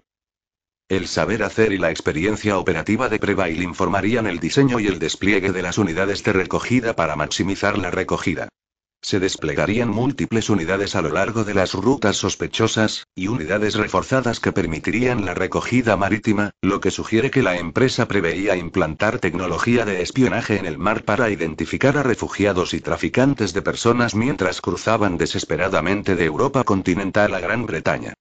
El 0.91 1.07
saber 1.07 1.41
hacer 1.43 1.71
y 1.71 1.77
la 1.77 1.89
experiencia 1.89 2.57
operativa 2.57 3.07
de 3.07 3.17
Prevail 3.17 3.63
informarían 3.63 4.27
el 4.27 4.41
diseño 4.41 4.77
y 4.81 4.87
el 4.87 4.99
despliegue 4.99 5.53
de 5.53 5.61
las 5.61 5.77
unidades 5.77 6.21
de 6.21 6.33
recogida 6.33 6.97
para 6.97 7.15
maximizar 7.15 7.77
la 7.77 7.91
recogida. 7.91 8.49
Se 9.01 9.21
desplegarían 9.21 9.87
múltiples 9.87 10.49
unidades 10.49 10.97
a 10.97 11.01
lo 11.01 11.07
largo 11.07 11.45
de 11.45 11.53
las 11.53 11.75
rutas 11.75 12.17
sospechosas, 12.17 13.07
y 13.15 13.29
unidades 13.29 13.75
reforzadas 13.75 14.41
que 14.41 14.51
permitirían 14.51 15.23
la 15.23 15.33
recogida 15.33 15.95
marítima, 15.95 16.51
lo 16.61 16.81
que 16.81 16.91
sugiere 16.91 17.31
que 17.31 17.41
la 17.41 17.55
empresa 17.55 18.09
preveía 18.09 18.57
implantar 18.57 19.19
tecnología 19.19 19.85
de 19.85 20.01
espionaje 20.01 20.57
en 20.57 20.65
el 20.65 20.77
mar 20.77 21.05
para 21.05 21.29
identificar 21.29 21.97
a 21.97 22.03
refugiados 22.03 22.73
y 22.73 22.81
traficantes 22.81 23.53
de 23.53 23.61
personas 23.61 24.13
mientras 24.13 24.59
cruzaban 24.59 25.17
desesperadamente 25.17 26.17
de 26.17 26.25
Europa 26.25 26.65
continental 26.65 27.33
a 27.33 27.39
Gran 27.39 27.65
Bretaña. 27.65 28.13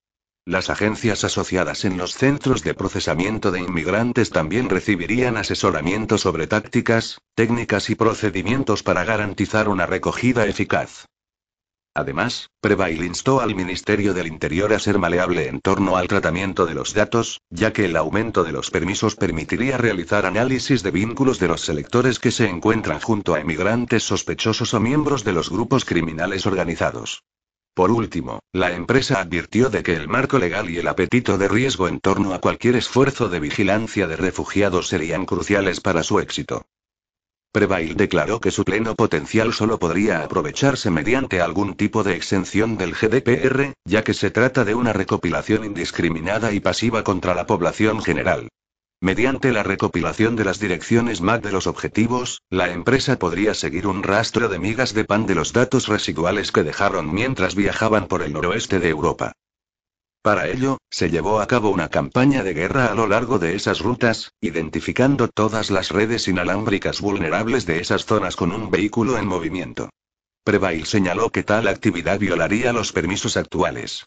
Las 0.51 0.69
agencias 0.69 1.23
asociadas 1.23 1.85
en 1.85 1.97
los 1.97 2.15
centros 2.15 2.65
de 2.65 2.75
procesamiento 2.75 3.53
de 3.53 3.61
inmigrantes 3.61 4.31
también 4.31 4.69
recibirían 4.69 5.37
asesoramiento 5.37 6.19
sobre 6.19 6.49
tácticas, 6.49 7.21
técnicas 7.37 7.89
y 7.89 7.95
procedimientos 7.95 8.83
para 8.83 9.05
garantizar 9.05 9.69
una 9.69 9.87
recogida 9.87 10.47
eficaz. 10.47 11.07
Además, 11.95 12.51
Prevail 12.61 13.05
instó 13.05 13.41
al 13.41 13.55
Ministerio 13.55 14.13
del 14.13 14.27
Interior 14.27 14.73
a 14.73 14.81
ser 14.81 14.99
maleable 14.99 15.47
en 15.47 15.61
torno 15.61 15.97
al 15.97 16.09
tratamiento 16.09 16.67
de 16.67 16.75
los 16.75 16.95
datos, 16.95 17.43
ya 17.51 17.73
que 17.73 17.85
el 17.85 17.95
aumento 17.95 18.43
de 18.43 18.51
los 18.51 18.73
permisos 18.73 19.15
permitiría 19.15 19.79
realizar 19.79 20.27
análisis 20.27 20.83
de 20.83 20.91
vínculos 20.91 21.39
de 21.39 21.47
los 21.47 21.61
selectores 21.61 22.19
que 22.19 22.33
se 22.33 22.49
encuentran 22.49 22.99
junto 22.99 23.35
a 23.35 23.41
emigrantes 23.41 24.03
sospechosos 24.03 24.75
o 24.75 24.81
miembros 24.81 25.23
de 25.23 25.33
los 25.33 25.49
grupos 25.49 25.85
criminales 25.85 26.45
organizados. 26.45 27.23
Por 27.81 27.93
último, 27.93 28.41
la 28.53 28.75
empresa 28.75 29.23
advirtió 29.23 29.71
de 29.71 29.83
que 29.83 29.95
el 29.95 30.07
marco 30.07 30.39
legal 30.39 30.69
y 30.69 30.77
el 30.77 30.87
apetito 30.87 31.39
de 31.39 31.49
riesgo 31.49 31.89
en 31.89 31.99
torno 31.99 32.35
a 32.35 32.39
cualquier 32.39 32.77
esfuerzo 32.77 33.31
de 33.31 33.41
vigilancia 33.41 34.07
de 34.07 34.17
refugiados 34.17 34.89
serían 34.89 35.25
cruciales 35.25 35.81
para 35.81 36.03
su 36.03 36.21
éxito. 36.21 36.67
Prevail 37.53 37.97
declaró 37.97 38.39
que 38.39 38.51
su 38.51 38.65
pleno 38.67 38.97
potencial 38.97 39.55
solo 39.55 39.79
podría 39.79 40.23
aprovecharse 40.23 40.91
mediante 40.91 41.41
algún 41.41 41.75
tipo 41.75 42.03
de 42.03 42.17
exención 42.17 42.77
del 42.77 42.93
GDPR, 42.93 43.73
ya 43.87 44.05
que 44.05 44.13
se 44.13 44.31
trata 44.31 44.67
de 44.67 44.75
una 44.75 44.93
recopilación 44.93 45.65
indiscriminada 45.65 46.53
y 46.53 46.61
pasiva 46.61 47.03
contra 47.03 47.35
la 47.35 47.47
población 47.47 48.03
general. 48.03 48.51
Mediante 49.03 49.51
la 49.51 49.63
recopilación 49.63 50.37
de 50.37 50.45
las 50.45 50.61
direcciones 50.61 51.23
MAC 51.23 51.43
de 51.43 51.53
los 51.53 51.67
objetivos, 51.67 52.43
la 52.51 52.71
empresa 52.71 53.19
podría 53.19 53.55
seguir 53.55 53.87
un 53.87 54.03
rastro 54.03 54.51
de 54.51 54.59
migas 54.59 54.93
de 54.93 55.07
pan 55.07 55.25
de 55.25 55.35
los 55.35 55.55
datos 55.55 55.89
residuales 55.89 56.53
que 56.53 56.65
dejaron 56.65 57.11
mientras 57.11 57.55
viajaban 57.55 58.09
por 58.09 58.21
el 58.21 58.35
noroeste 58.35 58.79
de 58.79 58.91
Europa. 58.91 59.33
Para 60.21 60.49
ello, 60.49 60.77
se 60.91 61.09
llevó 61.09 61.41
a 61.41 61.47
cabo 61.47 61.71
una 61.71 61.89
campaña 61.89 62.43
de 62.43 62.53
guerra 62.53 62.89
a 62.89 62.95
lo 62.95 63.07
largo 63.07 63.39
de 63.39 63.55
esas 63.55 63.81
rutas, 63.81 64.33
identificando 64.43 65.29
todas 65.29 65.71
las 65.71 65.89
redes 65.89 66.29
inalámbricas 66.29 67.01
vulnerables 67.01 67.65
de 67.65 67.81
esas 67.81 68.05
zonas 68.05 68.37
con 68.37 68.53
un 68.53 68.71
vehículo 68.71 69.17
en 69.17 69.27
movimiento. 69.27 69.89
Prevail 70.45 70.85
señaló 70.85 71.31
que 71.31 71.43
tal 71.43 71.69
actividad 71.69 72.19
violaría 72.19 72.75
los 72.75 72.93
permisos 72.93 73.39
actuales. 73.39 74.05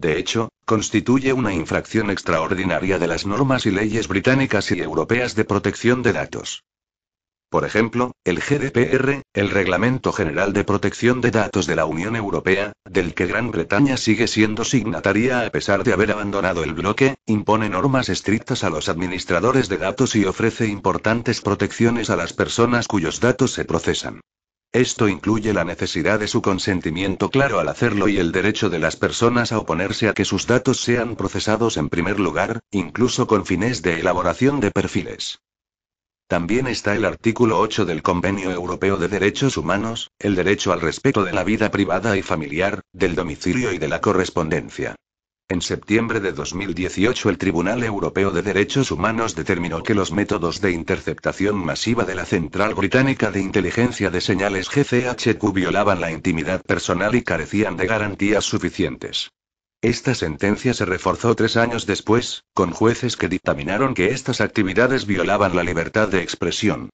De 0.00 0.18
hecho, 0.18 0.48
constituye 0.64 1.34
una 1.34 1.52
infracción 1.52 2.10
extraordinaria 2.10 2.98
de 2.98 3.06
las 3.06 3.26
normas 3.26 3.66
y 3.66 3.70
leyes 3.70 4.08
británicas 4.08 4.70
y 4.70 4.80
europeas 4.80 5.34
de 5.34 5.44
protección 5.44 6.02
de 6.02 6.14
datos. 6.14 6.64
Por 7.50 7.66
ejemplo, 7.66 8.12
el 8.24 8.40
GDPR, 8.40 9.20
el 9.34 9.50
Reglamento 9.50 10.10
General 10.12 10.54
de 10.54 10.64
Protección 10.64 11.20
de 11.20 11.30
Datos 11.30 11.66
de 11.66 11.76
la 11.76 11.84
Unión 11.84 12.16
Europea, 12.16 12.72
del 12.88 13.12
que 13.12 13.26
Gran 13.26 13.50
Bretaña 13.50 13.98
sigue 13.98 14.26
siendo 14.26 14.64
signataria 14.64 15.44
a 15.44 15.50
pesar 15.50 15.84
de 15.84 15.92
haber 15.92 16.12
abandonado 16.12 16.64
el 16.64 16.72
bloque, 16.72 17.16
impone 17.26 17.68
normas 17.68 18.08
estrictas 18.08 18.64
a 18.64 18.70
los 18.70 18.88
administradores 18.88 19.68
de 19.68 19.76
datos 19.76 20.16
y 20.16 20.24
ofrece 20.24 20.66
importantes 20.66 21.42
protecciones 21.42 22.08
a 22.08 22.16
las 22.16 22.32
personas 22.32 22.88
cuyos 22.88 23.20
datos 23.20 23.52
se 23.52 23.66
procesan. 23.66 24.22
Esto 24.72 25.08
incluye 25.08 25.52
la 25.52 25.64
necesidad 25.64 26.20
de 26.20 26.28
su 26.28 26.42
consentimiento 26.42 27.28
claro 27.28 27.58
al 27.58 27.68
hacerlo 27.68 28.06
y 28.06 28.18
el 28.18 28.30
derecho 28.30 28.70
de 28.70 28.78
las 28.78 28.94
personas 28.94 29.50
a 29.50 29.58
oponerse 29.58 30.08
a 30.08 30.14
que 30.14 30.24
sus 30.24 30.46
datos 30.46 30.80
sean 30.80 31.16
procesados 31.16 31.76
en 31.76 31.88
primer 31.88 32.20
lugar, 32.20 32.60
incluso 32.70 33.26
con 33.26 33.44
fines 33.44 33.82
de 33.82 33.98
elaboración 33.98 34.60
de 34.60 34.70
perfiles. 34.70 35.40
También 36.28 36.68
está 36.68 36.94
el 36.94 37.04
artículo 37.04 37.58
8 37.58 37.84
del 37.84 38.02
Convenio 38.02 38.52
Europeo 38.52 38.96
de 38.96 39.08
Derechos 39.08 39.56
Humanos, 39.56 40.12
el 40.20 40.36
derecho 40.36 40.72
al 40.72 40.80
respeto 40.80 41.24
de 41.24 41.32
la 41.32 41.42
vida 41.42 41.72
privada 41.72 42.16
y 42.16 42.22
familiar, 42.22 42.82
del 42.92 43.16
domicilio 43.16 43.72
y 43.72 43.78
de 43.78 43.88
la 43.88 44.00
correspondencia. 44.00 44.94
En 45.50 45.62
septiembre 45.62 46.20
de 46.20 46.30
2018 46.30 47.28
el 47.28 47.36
Tribunal 47.36 47.82
Europeo 47.82 48.30
de 48.30 48.40
Derechos 48.40 48.92
Humanos 48.92 49.34
determinó 49.34 49.82
que 49.82 49.96
los 49.96 50.12
métodos 50.12 50.60
de 50.60 50.70
interceptación 50.70 51.56
masiva 51.56 52.04
de 52.04 52.14
la 52.14 52.24
Central 52.24 52.76
Británica 52.76 53.32
de 53.32 53.40
Inteligencia 53.40 54.10
de 54.10 54.20
Señales 54.20 54.70
GCHQ 54.70 55.52
violaban 55.52 56.00
la 56.00 56.12
intimidad 56.12 56.62
personal 56.62 57.16
y 57.16 57.22
carecían 57.22 57.76
de 57.76 57.88
garantías 57.88 58.44
suficientes. 58.44 59.32
Esta 59.82 60.14
sentencia 60.14 60.72
se 60.72 60.84
reforzó 60.84 61.34
tres 61.34 61.56
años 61.56 61.84
después, 61.84 62.44
con 62.54 62.70
jueces 62.70 63.16
que 63.16 63.28
dictaminaron 63.28 63.94
que 63.94 64.10
estas 64.10 64.40
actividades 64.40 65.04
violaban 65.04 65.56
la 65.56 65.64
libertad 65.64 66.06
de 66.06 66.22
expresión. 66.22 66.90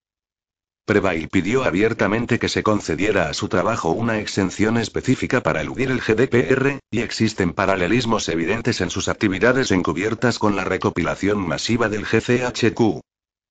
Prevail 0.87 1.29
pidió 1.29 1.65
abiertamente 1.65 2.39
que 2.39 2.49
se 2.49 2.63
concediera 2.63 3.29
a 3.29 3.35
su 3.35 3.49
trabajo 3.49 3.91
una 3.91 4.21
exención 4.21 4.77
específica 4.77 5.43
para 5.43 5.61
eludir 5.61 5.91
el 5.91 6.01
GDPR, 6.01 6.79
y 6.93 7.01
existen 7.01 7.55
paralelismos 7.55 8.29
evidentes 8.29 8.81
en 8.81 8.91
sus 8.91 9.09
actividades 9.09 9.73
encubiertas 9.73 10.39
con 10.39 10.55
la 10.55 10.63
recopilación 10.63 11.41
masiva 11.41 11.89
del 11.89 12.05
GCHQ. 12.05 13.01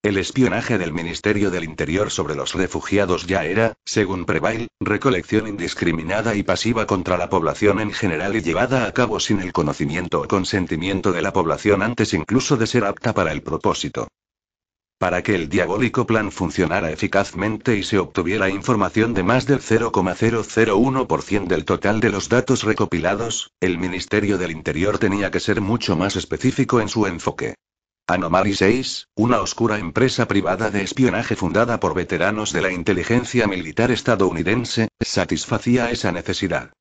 El 0.02 0.18
espionaje 0.18 0.78
del 0.78 0.94
Ministerio 0.94 1.52
del 1.52 1.66
Interior 1.66 2.10
sobre 2.10 2.36
los 2.36 2.54
refugiados 2.54 3.28
ya 3.28 3.44
era, 3.44 3.74
según 3.84 4.24
Prevail, 4.24 4.70
recolección 4.80 5.50
indiscriminada 5.50 6.36
y 6.36 6.44
pasiva 6.44 6.88
contra 6.88 7.18
la 7.18 7.28
población 7.28 7.82
en 7.82 7.92
general 7.92 8.38
y 8.38 8.44
llevada 8.44 8.86
a 8.86 8.94
cabo 8.94 9.20
sin 9.20 9.42
el 9.42 9.52
conocimiento 9.52 10.22
o 10.22 10.28
consentimiento 10.30 11.12
de 11.12 11.22
la 11.22 11.34
población 11.34 11.82
antes 11.82 12.14
incluso 12.14 12.56
de 12.56 12.68
ser 12.68 12.86
apta 12.86 13.14
para 13.14 13.34
el 13.34 13.42
propósito. 13.42 14.08
Para 15.06 15.22
que 15.22 15.36
el 15.36 15.50
diabólico 15.50 16.08
plan 16.08 16.32
funcionara 16.32 16.90
eficazmente 16.90 17.78
y 17.78 17.84
se 17.84 18.00
obtuviera 18.00 18.50
información 18.50 19.14
de 19.14 19.22
más 19.22 19.46
del 19.46 19.60
0,001% 19.60 21.46
del 21.46 21.64
total 21.64 22.00
de 22.00 22.10
los 22.10 22.28
datos 22.28 22.64
recopilados, 22.64 23.52
el 23.60 23.78
Ministerio 23.78 24.40
del 24.40 24.50
Interior 24.50 24.98
tenía 24.98 25.30
que 25.30 25.40
ser 25.40 25.62
mucho 25.62 25.96
más 25.96 26.16
específico 26.16 26.82
en 26.82 26.90
su 26.90 27.06
enfoque. 27.06 27.54
Anomaly 28.08 28.56
6, 28.56 29.10
una 29.14 29.42
oscura 29.42 29.78
empresa 29.78 30.28
privada 30.28 30.72
de 30.72 30.82
espionaje 30.82 31.36
fundada 31.36 31.80
por 31.80 31.94
veteranos 31.94 32.52
de 32.52 32.64
la 32.64 32.72
inteligencia 32.72 33.46
militar 33.46 33.92
estadounidense, 33.92 34.88
satisfacía 35.00 35.92
esa 35.92 36.12
necesidad. 36.12 36.72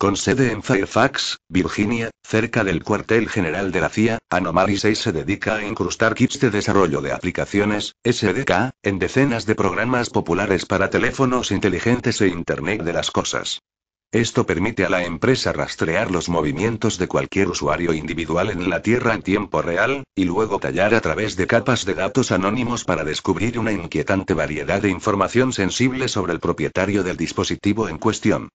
Con 0.00 0.16
sede 0.16 0.50
en 0.50 0.62
Fairfax, 0.62 1.40
Virginia, 1.50 2.08
cerca 2.24 2.64
del 2.64 2.82
cuartel 2.82 3.28
general 3.28 3.70
de 3.70 3.82
la 3.82 3.90
CIA, 3.90 4.18
Anomaly 4.30 4.78
6 4.78 4.98
se 4.98 5.12
dedica 5.12 5.56
a 5.56 5.62
incrustar 5.62 6.14
kits 6.14 6.40
de 6.40 6.50
desarrollo 6.50 7.02
de 7.02 7.12
aplicaciones, 7.12 7.96
SDK, 8.02 8.70
en 8.82 8.98
decenas 8.98 9.44
de 9.44 9.54
programas 9.54 10.08
populares 10.08 10.64
para 10.64 10.88
teléfonos 10.88 11.50
inteligentes 11.50 12.22
e 12.22 12.28
Internet 12.28 12.82
de 12.82 12.94
las 12.94 13.10
cosas. 13.10 13.60
Esto 14.10 14.46
permite 14.46 14.86
a 14.86 14.88
la 14.88 15.04
empresa 15.04 15.52
rastrear 15.52 16.10
los 16.10 16.30
movimientos 16.30 16.96
de 16.96 17.06
cualquier 17.06 17.48
usuario 17.48 17.92
individual 17.92 18.48
en 18.48 18.70
la 18.70 18.80
Tierra 18.80 19.12
en 19.12 19.20
tiempo 19.20 19.60
real, 19.60 20.04
y 20.14 20.24
luego 20.24 20.58
tallar 20.60 20.94
a 20.94 21.02
través 21.02 21.36
de 21.36 21.46
capas 21.46 21.84
de 21.84 21.92
datos 21.92 22.32
anónimos 22.32 22.86
para 22.86 23.04
descubrir 23.04 23.58
una 23.58 23.72
inquietante 23.72 24.32
variedad 24.32 24.80
de 24.80 24.88
información 24.88 25.52
sensible 25.52 26.08
sobre 26.08 26.32
el 26.32 26.40
propietario 26.40 27.02
del 27.02 27.18
dispositivo 27.18 27.86
en 27.90 27.98
cuestión. 27.98 28.48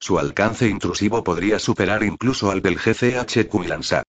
Su 0.00 0.18
alcance 0.18 0.68
intrusivo 0.68 1.24
podría 1.24 1.58
superar 1.58 2.02
incluso 2.02 2.50
al 2.50 2.62
del 2.62 2.76
GCHQ 2.76 3.66
Landsat. 3.66 4.04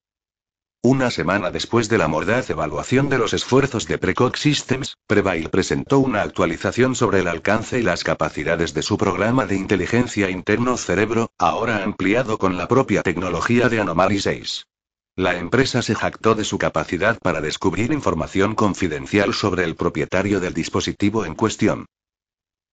Una 0.81 1.11
semana 1.11 1.51
después 1.51 1.89
de 1.89 1.97
la 1.97 2.07
mordaz 2.07 2.49
evaluación 2.49 3.09
de 3.09 3.17
los 3.17 3.33
esfuerzos 3.33 3.85
de 3.85 3.97
Precox 3.97 4.39
Systems, 4.39 4.95
Prevail 5.07 5.49
presentó 5.49 5.99
una 5.99 6.21
actualización 6.21 6.95
sobre 6.95 7.19
el 7.19 7.27
alcance 7.27 7.79
y 7.79 7.81
las 7.81 8.05
capacidades 8.05 8.73
de 8.73 8.81
su 8.81 8.97
programa 8.97 9.45
de 9.45 9.57
inteligencia 9.57 10.29
interno 10.29 10.77
Cerebro, 10.77 11.31
ahora 11.37 11.83
ampliado 11.83 12.37
con 12.37 12.55
la 12.55 12.69
propia 12.69 13.01
tecnología 13.01 13.67
de 13.67 13.81
Anomaly 13.81 14.19
6. 14.19 14.67
La 15.17 15.37
empresa 15.37 15.81
se 15.81 15.95
jactó 15.95 16.33
de 16.33 16.45
su 16.45 16.57
capacidad 16.57 17.19
para 17.19 17.41
descubrir 17.41 17.91
información 17.91 18.55
confidencial 18.55 19.33
sobre 19.33 19.65
el 19.65 19.75
propietario 19.75 20.39
del 20.39 20.53
dispositivo 20.53 21.25
en 21.25 21.35
cuestión. 21.35 21.87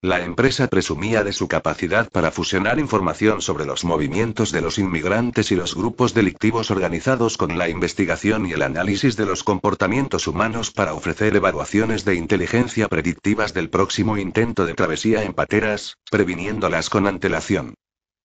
La 0.03 0.23
empresa 0.23 0.69
presumía 0.69 1.25
de 1.25 1.33
su 1.33 1.49
capacidad 1.49 2.11
para 2.11 2.31
fusionar 2.31 2.79
información 2.79 3.41
sobre 3.41 3.65
los 3.65 3.83
movimientos 3.83 4.53
de 4.53 4.61
los 4.61 4.79
inmigrantes 4.79 5.51
y 5.51 5.57
los 5.57 5.75
grupos 5.75 6.13
delictivos 6.13 6.71
organizados 6.71 7.39
con 7.39 7.57
la 7.57 7.71
investigación 7.71 8.45
y 8.45 8.53
el 8.53 8.61
análisis 8.61 9.17
de 9.17 9.25
los 9.25 9.43
comportamientos 9.43 10.27
humanos 10.27 10.71
para 10.71 10.93
ofrecer 10.93 11.35
evaluaciones 11.35 12.05
de 12.05 12.15
inteligencia 12.15 12.89
predictivas 12.89 13.55
del 13.55 13.71
próximo 13.71 14.19
intento 14.19 14.67
de 14.67 14.75
travesía 14.75 15.25
en 15.25 15.33
pateras, 15.33 15.97
previniéndolas 16.11 16.91
con 16.91 17.07
antelación. 17.07 17.75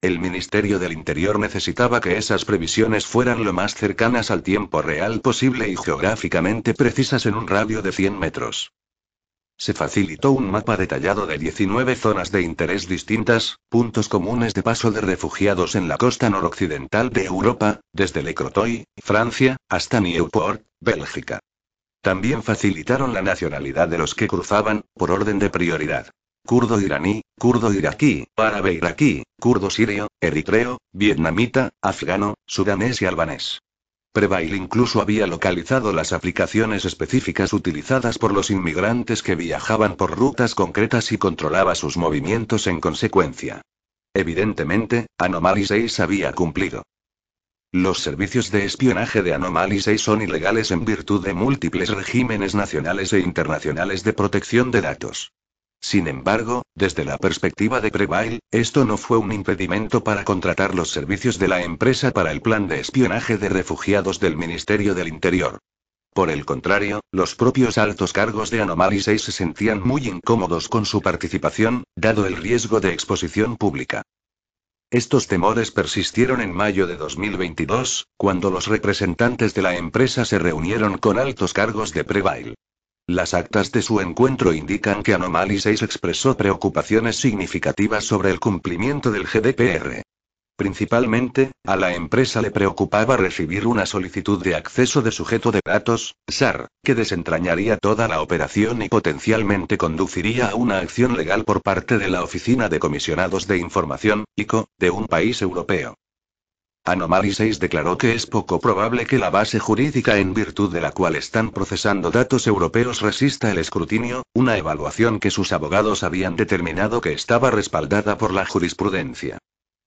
El 0.01 0.19
Ministerio 0.19 0.77
del 0.77 0.91
Interior 0.91 1.39
necesitaba 1.39 2.01
que 2.01 2.17
esas 2.17 2.43
previsiones 2.43 3.05
fueran 3.05 3.45
lo 3.45 3.53
más 3.53 3.75
cercanas 3.75 4.29
al 4.29 4.43
tiempo 4.43 4.81
real 4.81 5.21
posible 5.21 5.69
y 5.69 5.77
geográficamente 5.77 6.73
precisas 6.73 7.25
en 7.25 7.35
un 7.35 7.47
radio 7.47 7.81
de 7.81 7.93
100 7.93 8.19
metros. 8.19 8.73
Se 9.61 9.75
facilitó 9.75 10.31
un 10.31 10.49
mapa 10.49 10.75
detallado 10.75 11.27
de 11.27 11.37
19 11.37 11.95
zonas 11.95 12.31
de 12.31 12.41
interés 12.41 12.87
distintas, 12.87 13.59
puntos 13.69 14.09
comunes 14.09 14.55
de 14.55 14.63
paso 14.63 14.89
de 14.89 15.01
refugiados 15.01 15.75
en 15.75 15.87
la 15.87 15.99
costa 15.99 16.31
noroccidental 16.31 17.11
de 17.11 17.25
Europa, 17.25 17.79
desde 17.93 18.23
Le 18.23 18.33
Crotoy, 18.33 18.85
Francia, 18.97 19.57
hasta 19.69 19.99
Newport, 19.99 20.63
Bélgica. 20.79 21.41
También 22.01 22.41
facilitaron 22.41 23.13
la 23.13 23.21
nacionalidad 23.21 23.87
de 23.87 23.99
los 23.99 24.15
que 24.15 24.27
cruzaban, 24.27 24.81
por 24.95 25.11
orden 25.11 25.37
de 25.37 25.51
prioridad. 25.51 26.09
Kurdo 26.43 26.81
iraní, 26.81 27.21
kurdo 27.37 27.71
iraquí, 27.71 28.25
árabe 28.37 28.73
iraquí, 28.73 29.21
kurdo 29.39 29.69
sirio, 29.69 30.07
eritreo, 30.19 30.79
vietnamita, 30.91 31.69
afgano, 31.83 32.33
sudanés 32.47 32.99
y 33.03 33.05
albanés. 33.05 33.59
Prevail 34.13 34.53
incluso 34.55 35.01
había 35.01 35.25
localizado 35.25 35.93
las 35.93 36.11
aplicaciones 36.11 36.83
específicas 36.83 37.53
utilizadas 37.53 38.17
por 38.17 38.33
los 38.33 38.51
inmigrantes 38.51 39.23
que 39.23 39.35
viajaban 39.35 39.95
por 39.95 40.17
rutas 40.17 40.53
concretas 40.53 41.13
y 41.13 41.17
controlaba 41.17 41.75
sus 41.75 41.95
movimientos 41.95 42.67
en 42.67 42.81
consecuencia. 42.81 43.61
Evidentemente, 44.13 45.07
Anomaly 45.17 45.65
6 45.65 46.01
había 46.01 46.33
cumplido. 46.33 46.83
Los 47.71 47.99
servicios 47.99 48.51
de 48.51 48.65
espionaje 48.65 49.23
de 49.23 49.33
Anomaly 49.33 49.79
6 49.79 50.01
son 50.01 50.21
ilegales 50.21 50.71
en 50.71 50.83
virtud 50.83 51.23
de 51.23 51.33
múltiples 51.33 51.87
regímenes 51.89 52.53
nacionales 52.53 53.13
e 53.13 53.19
internacionales 53.21 54.03
de 54.03 54.11
protección 54.11 54.71
de 54.71 54.81
datos. 54.81 55.31
Sin 55.81 56.07
embargo, 56.07 56.61
desde 56.75 57.03
la 57.03 57.17
perspectiva 57.17 57.81
de 57.81 57.89
Prevail, 57.89 58.39
esto 58.51 58.85
no 58.85 58.97
fue 58.97 59.17
un 59.17 59.31
impedimento 59.31 60.03
para 60.03 60.23
contratar 60.23 60.75
los 60.75 60.91
servicios 60.91 61.39
de 61.39 61.47
la 61.47 61.63
empresa 61.63 62.11
para 62.11 62.31
el 62.31 62.41
plan 62.41 62.67
de 62.67 62.79
espionaje 62.79 63.37
de 63.37 63.49
refugiados 63.49 64.19
del 64.19 64.37
Ministerio 64.37 64.93
del 64.93 65.07
Interior. 65.07 65.57
Por 66.13 66.29
el 66.29 66.45
contrario, 66.45 67.01
los 67.11 67.35
propios 67.35 67.77
altos 67.77 68.13
cargos 68.13 68.51
de 68.51 68.61
Anomaly 68.61 69.01
6 69.01 69.23
se 69.23 69.31
sentían 69.31 69.81
muy 69.81 70.07
incómodos 70.07 70.69
con 70.69 70.85
su 70.85 71.01
participación, 71.01 71.83
dado 71.95 72.27
el 72.27 72.35
riesgo 72.35 72.79
de 72.79 72.93
exposición 72.93 73.57
pública. 73.57 74.03
Estos 74.91 75.27
temores 75.27 75.71
persistieron 75.71 76.41
en 76.41 76.53
mayo 76.53 76.85
de 76.85 76.97
2022, 76.97 78.07
cuando 78.17 78.51
los 78.51 78.67
representantes 78.67 79.53
de 79.53 79.61
la 79.61 79.77
empresa 79.77 80.25
se 80.25 80.37
reunieron 80.37 80.97
con 80.97 81.17
altos 81.17 81.53
cargos 81.53 81.93
de 81.93 82.03
Prevail. 82.03 82.55
Las 83.11 83.33
actas 83.33 83.73
de 83.73 83.81
su 83.81 83.99
encuentro 83.99 84.53
indican 84.53 85.03
que 85.03 85.13
Anomaly 85.13 85.59
6 85.59 85.81
expresó 85.81 86.37
preocupaciones 86.37 87.17
significativas 87.17 88.05
sobre 88.05 88.31
el 88.31 88.39
cumplimiento 88.39 89.11
del 89.11 89.25
GDPR. 89.25 90.03
Principalmente, 90.55 91.51
a 91.67 91.75
la 91.75 91.93
empresa 91.93 92.41
le 92.41 92.51
preocupaba 92.51 93.17
recibir 93.17 93.67
una 93.67 93.85
solicitud 93.85 94.41
de 94.41 94.55
acceso 94.55 95.01
de 95.01 95.11
sujeto 95.11 95.51
de 95.51 95.59
datos, 95.65 96.15
SAR, 96.29 96.69
que 96.85 96.95
desentrañaría 96.95 97.75
toda 97.75 98.07
la 98.07 98.21
operación 98.21 98.81
y 98.81 98.87
potencialmente 98.87 99.77
conduciría 99.77 100.51
a 100.51 100.55
una 100.55 100.77
acción 100.77 101.17
legal 101.17 101.43
por 101.43 101.61
parte 101.61 101.97
de 101.97 102.07
la 102.07 102.23
Oficina 102.23 102.69
de 102.69 102.79
Comisionados 102.79 103.45
de 103.45 103.57
Información, 103.57 104.23
ICO, 104.37 104.69
de 104.79 104.89
un 104.89 105.07
país 105.07 105.41
europeo. 105.41 105.95
Anomaly 106.83 107.31
6 107.31 107.59
declaró 107.59 107.95
que 107.99 108.15
es 108.15 108.25
poco 108.25 108.59
probable 108.59 109.05
que 109.05 109.19
la 109.19 109.29
base 109.29 109.59
jurídica 109.59 110.17
en 110.17 110.33
virtud 110.33 110.73
de 110.73 110.81
la 110.81 110.91
cual 110.91 111.15
están 111.15 111.51
procesando 111.51 112.09
datos 112.09 112.47
europeos 112.47 113.01
resista 113.01 113.51
el 113.51 113.59
escrutinio, 113.59 114.23
una 114.33 114.57
evaluación 114.57 115.19
que 115.19 115.29
sus 115.29 115.51
abogados 115.51 116.01
habían 116.01 116.35
determinado 116.35 116.99
que 116.99 117.13
estaba 117.13 117.51
respaldada 117.51 118.17
por 118.17 118.33
la 118.33 118.47
jurisprudencia. 118.47 119.37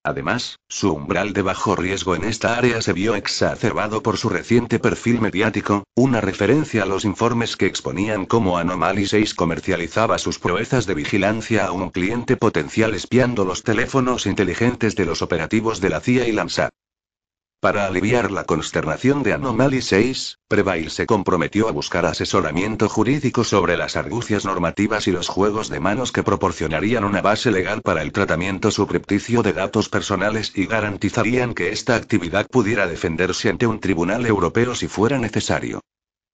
Además, 0.05 0.61
su 0.69 0.93
umbral 0.93 1.33
de 1.33 1.43
bajo 1.43 1.75
riesgo 1.75 2.15
en 2.15 2.25
esta 2.25 2.57
área 2.57 2.81
se 2.81 2.93
vio 2.93 3.17
exacerbado 3.17 4.01
por 4.01 4.17
su 4.17 4.29
reciente 4.29 4.79
perfil 4.79 5.21
mediático, 5.21 5.83
una 5.97 6.21
referencia 6.21 6.85
a 6.85 6.87
los 6.87 7.05
informes 7.05 7.57
que 7.57 7.67
exponían 7.67 8.25
cómo 8.25 8.57
Anomaly 8.57 9.07
6 9.07 9.35
comercializaba 9.35 10.19
sus 10.19 10.39
proezas 10.39 10.87
de 10.87 10.95
vigilancia 10.95 11.67
a 11.67 11.73
un 11.73 11.91
cliente 11.91 12.37
potencial 12.37 12.95
espiando 12.95 13.45
los 13.45 13.65
teléfonos 13.65 14.27
inteligentes 14.27 14.95
de 14.95 15.07
los 15.07 15.23
operativos 15.23 15.81
de 15.81 15.91
la 15.91 16.01
CIA 16.01 16.29
y 16.29 16.33
LAMSAT. 16.33 16.71
Para 17.65 17.87
aliviar 17.87 18.31
la 18.31 18.45
consternación 18.45 19.23
de 19.23 19.33
Anomaly 19.33 19.81
6, 19.81 20.41
Prevail 20.49 20.91
se 20.91 21.07
comprometió 21.07 21.67
a 21.67 21.73
buscar 21.73 22.05
asesoramiento 22.05 22.91
jurídico 22.91 23.43
sobre 23.43 23.79
las 23.79 23.97
argucias 23.97 24.45
normativas 24.45 25.09
y 25.09 25.13
los 25.13 25.29
juegos 25.29 25.71
de 25.71 25.81
manos 25.81 26.13
que 26.13 26.23
proporcionarían 26.23 27.05
una 27.05 27.23
base 27.23 27.51
legal 27.51 27.81
para 27.81 28.03
el 28.03 28.13
tratamiento 28.13 28.71
subrepticio 28.71 29.43
de 29.43 29.55
datos 29.55 29.89
personales 29.89 30.53
y 30.55 30.67
garantizarían 30.67 31.55
que 31.55 31.71
esta 31.71 31.97
actividad 31.97 32.47
pudiera 32.49 32.87
defenderse 32.87 33.49
ante 33.49 33.67
un 33.67 33.81
tribunal 33.81 34.27
europeo 34.27 34.75
si 34.75 34.87
fuera 34.87 35.19
necesario. 35.19 35.81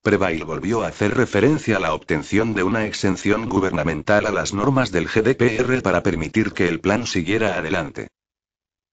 Prevail 0.03 0.45
volvió 0.45 0.83
a 0.83 0.89
hacer 0.89 1.17
referencia 1.17 1.77
a 1.77 1.81
la 1.81 1.95
obtención 1.95 2.55
de 2.55 2.65
una 2.65 2.87
exención 2.87 3.49
gubernamental 3.49 4.27
a 4.27 4.33
las 4.33 4.53
normas 4.53 4.91
del 4.91 5.07
GDPR 5.07 5.81
para 5.81 6.03
permitir 6.03 6.51
que 6.55 6.67
el 6.67 6.81
plan 6.81 7.07
siguiera 7.07 7.55
adelante. 7.55 8.09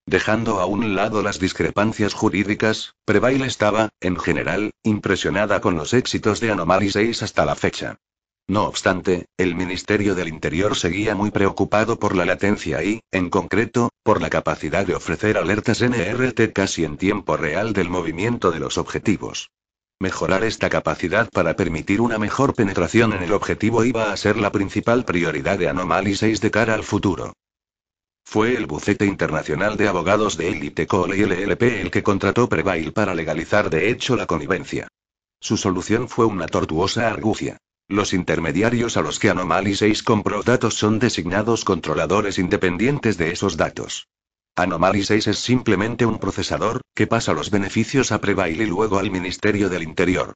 Dejando 0.07 0.61
a 0.61 0.65
un 0.65 0.95
lado 0.95 1.21
las 1.21 1.37
discrepancias 1.37 2.13
jurídicas, 2.13 2.95
Prevail 3.03 3.41
estaba, 3.41 3.89
en 3.99 4.15
general, 4.15 4.71
impresionada 4.81 5.59
con 5.59 5.75
los 5.75 5.93
éxitos 5.93 6.39
de 6.39 6.49
Anomaly 6.49 6.89
6 6.89 7.23
hasta 7.23 7.45
la 7.45 7.55
fecha. 7.55 7.97
No 8.47 8.63
obstante, 8.63 9.25
el 9.35 9.53
Ministerio 9.55 10.15
del 10.15 10.29
Interior 10.29 10.77
seguía 10.77 11.13
muy 11.13 11.29
preocupado 11.29 11.99
por 11.99 12.15
la 12.15 12.23
latencia 12.23 12.81
y, 12.81 13.01
en 13.11 13.29
concreto, 13.29 13.89
por 14.01 14.21
la 14.21 14.29
capacidad 14.29 14.87
de 14.87 14.95
ofrecer 14.95 15.37
alertas 15.37 15.81
NRT 15.81 16.53
casi 16.53 16.85
en 16.85 16.95
tiempo 16.95 17.35
real 17.35 17.73
del 17.73 17.89
movimiento 17.89 18.51
de 18.51 18.61
los 18.61 18.77
objetivos. 18.77 19.49
Mejorar 19.99 20.45
esta 20.45 20.69
capacidad 20.69 21.27
para 21.31 21.57
permitir 21.57 21.99
una 21.99 22.17
mejor 22.17 22.53
penetración 22.53 23.11
en 23.11 23.23
el 23.23 23.33
objetivo 23.33 23.83
iba 23.83 24.13
a 24.13 24.15
ser 24.15 24.37
la 24.37 24.53
principal 24.53 25.03
prioridad 25.03 25.59
de 25.59 25.67
Anomaly 25.67 26.15
6 26.15 26.39
de 26.39 26.51
cara 26.51 26.75
al 26.75 26.85
futuro. 26.85 27.33
Fue 28.29 28.55
el 28.55 28.65
bufete 28.65 29.05
internacional 29.05 29.77
de 29.77 29.87
abogados 29.87 30.35
de 30.35 30.49
élite 30.49 30.85
Cole 30.85 31.15
LLP 31.15 31.63
el 31.79 31.89
que 31.89 32.03
contrató 32.03 32.49
Prevail 32.49 32.91
para 32.91 33.15
legalizar 33.15 33.69
de 33.69 33.89
hecho 33.89 34.17
la 34.17 34.25
connivencia. 34.25 34.89
Su 35.39 35.55
solución 35.55 36.09
fue 36.09 36.25
una 36.25 36.45
tortuosa 36.47 37.07
argucia. 37.07 37.55
Los 37.87 38.11
intermediarios 38.11 38.97
a 38.97 39.01
los 39.01 39.19
que 39.19 39.29
Anomaly 39.29 39.75
6 39.75 40.03
compró 40.03 40.43
datos 40.43 40.73
son 40.73 40.99
designados 40.99 41.63
controladores 41.63 42.37
independientes 42.37 43.17
de 43.17 43.31
esos 43.31 43.55
datos. 43.55 44.09
Anomaly 44.57 45.05
6 45.05 45.27
es 45.27 45.39
simplemente 45.39 46.05
un 46.05 46.19
procesador, 46.19 46.81
que 46.93 47.07
pasa 47.07 47.31
los 47.31 47.49
beneficios 47.49 48.11
a 48.11 48.19
Prevail 48.19 48.59
y 48.59 48.65
luego 48.65 48.99
al 48.99 49.09
Ministerio 49.09 49.69
del 49.69 49.83
Interior. 49.83 50.33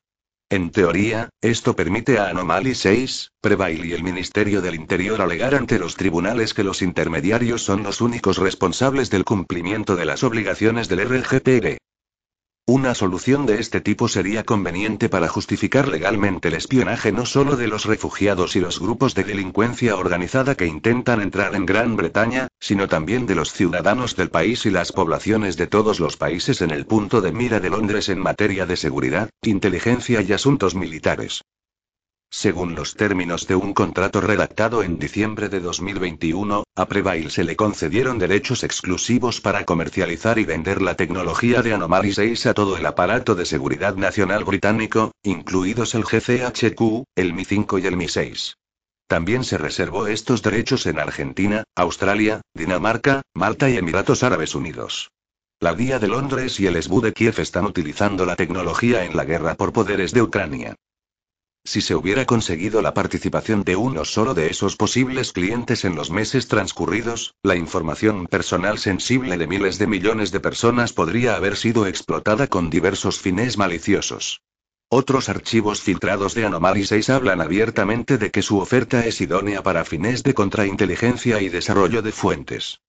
En 0.52 0.70
teoría, 0.70 1.30
esto 1.40 1.78
permite 1.78 2.20
a 2.20 2.28
Anomaly 2.28 2.76
6, 2.76 3.32
Prevail 3.40 3.86
y 3.86 3.94
el 3.94 4.04
Ministerio 4.04 4.62
del 4.62 4.76
Interior 4.76 5.22
alegar 5.22 5.56
ante 5.56 5.80
los 5.80 5.96
tribunales 5.96 6.54
que 6.54 6.66
los 6.66 6.82
intermediarios 6.82 7.64
son 7.64 7.84
los 7.84 8.02
únicos 8.02 8.38
responsables 8.38 9.10
del 9.10 9.24
cumplimiento 9.24 9.96
de 9.96 10.04
las 10.04 10.26
obligaciones 10.26 10.90
del 10.90 11.08
RGPD. 11.08 11.78
Una 12.68 12.94
solución 12.94 13.48
de 13.48 13.60
este 13.60 13.82
tipo 13.82 14.08
sería 14.08 14.44
conveniente 14.44 15.10
para 15.10 15.28
justificar 15.28 15.88
legalmente 15.88 16.50
el 16.50 16.54
espionaje 16.54 17.12
no 17.12 17.26
solo 17.26 17.58
de 17.58 17.68
los 17.68 17.86
refugiados 17.86 18.56
y 18.56 18.60
los 18.60 18.80
grupos 18.80 19.16
de 19.16 19.24
delincuencia 19.24 19.96
organizada 19.96 20.54
que 20.54 20.68
intentan 20.68 21.22
entrar 21.22 21.56
en 21.56 21.66
Gran 21.66 21.96
Bretaña, 21.96 22.48
sino 22.60 22.88
también 22.88 23.26
de 23.26 23.34
los 23.34 23.52
ciudadanos 23.52 24.16
del 24.16 24.30
país 24.30 24.66
y 24.68 24.70
las 24.70 24.92
poblaciones 24.92 25.58
de 25.58 25.66
todos 25.66 26.00
los 26.00 26.18
países 26.18 26.62
en 26.62 26.70
el 26.70 26.86
punto 26.86 27.20
de 27.20 27.32
mira 27.32 27.60
de 27.60 27.72
Londres 27.72 28.10
en 28.10 28.20
materia 28.20 28.68
de 28.68 28.78
seguridad, 28.78 29.32
inteligencia 29.42 30.22
y 30.22 30.32
asuntos 30.32 30.76
militares. 30.76 31.42
Según 32.34 32.76
los 32.76 32.96
términos 32.96 33.46
de 33.46 33.56
un 33.56 33.74
contrato 33.74 34.22
redactado 34.22 34.84
en 34.84 34.98
diciembre 34.98 35.50
de 35.50 35.60
2021, 35.60 36.64
a 36.78 36.86
Prevail 36.88 37.30
se 37.30 37.44
le 37.44 37.58
concedieron 37.58 38.20
derechos 38.20 38.64
exclusivos 38.64 39.42
para 39.42 39.66
comercializar 39.66 40.40
y 40.40 40.46
vender 40.46 40.82
la 40.82 40.96
tecnología 40.96 41.62
de 41.62 41.74
Anomaly 41.74 42.14
6 42.14 42.46
a 42.46 42.54
todo 42.54 42.78
el 42.78 42.86
aparato 42.86 43.36
de 43.36 43.46
seguridad 43.46 43.96
nacional 43.98 44.46
británico, 44.46 45.12
incluidos 45.24 45.94
el 45.94 46.06
GCHQ, 46.06 47.04
el 47.16 47.34
Mi-5 47.34 47.84
y 47.84 47.88
el 47.88 47.98
Mi-6. 47.98 48.54
También 49.08 49.44
se 49.44 49.58
reservó 49.58 50.08
estos 50.08 50.42
derechos 50.42 50.86
en 50.86 51.00
Argentina, 51.00 51.66
Australia, 51.76 52.40
Dinamarca, 52.54 53.24
Malta 53.34 53.70
y 53.70 53.76
Emiratos 53.76 54.24
Árabes 54.24 54.56
Unidos. 54.56 55.12
La 55.60 55.74
DIA 55.74 56.00
de 56.00 56.08
Londres 56.08 56.62
y 56.62 56.68
el 56.68 56.82
SBU 56.82 57.02
de 57.02 57.12
Kiev 57.12 57.42
están 57.42 57.66
utilizando 57.66 58.26
la 58.26 58.38
tecnología 58.38 59.04
en 59.04 59.18
la 59.18 59.26
guerra 59.26 59.56
por 59.56 59.74
poderes 59.74 60.14
de 60.14 60.22
Ucrania. 60.22 60.76
Si 61.64 61.82
se 61.82 61.96
hubiera 61.96 62.26
conseguido 62.26 62.82
la 62.82 62.94
participación 62.94 63.64
de 63.64 63.76
uno 63.76 64.04
solo 64.04 64.34
de 64.34 64.48
esos 64.48 64.76
posibles 64.76 65.32
clientes 65.32 65.86
en 65.86 65.96
los 65.96 66.10
meses 66.10 66.48
transcurridos, 66.48 67.36
la 67.44 67.56
información 67.56 68.26
personal 68.26 68.80
sensible 68.80 69.38
de 69.38 69.46
miles 69.46 69.78
de 69.78 69.86
millones 69.86 70.32
de 70.32 70.40
personas 70.40 70.92
podría 70.92 71.36
haber 71.36 71.56
sido 71.56 71.86
explotada 71.86 72.48
con 72.48 72.72
diversos 72.72 73.20
fines 73.20 73.58
maliciosos. 73.58 74.42
Otros 74.90 75.30
archivos 75.30 75.82
filtrados 75.82 76.34
de 76.34 76.46
Anomaly 76.46 76.84
6 76.84 77.12
hablan 77.12 77.42
abiertamente 77.42 78.18
de 78.18 78.32
que 78.32 78.42
su 78.42 78.58
oferta 78.58 79.06
es 79.06 79.22
idónea 79.22 79.62
para 79.62 79.86
fines 79.86 80.24
de 80.24 80.34
contrainteligencia 80.34 81.42
y 81.42 81.50
desarrollo 81.50 82.02
de 82.02 82.12
fuentes. 82.12 82.82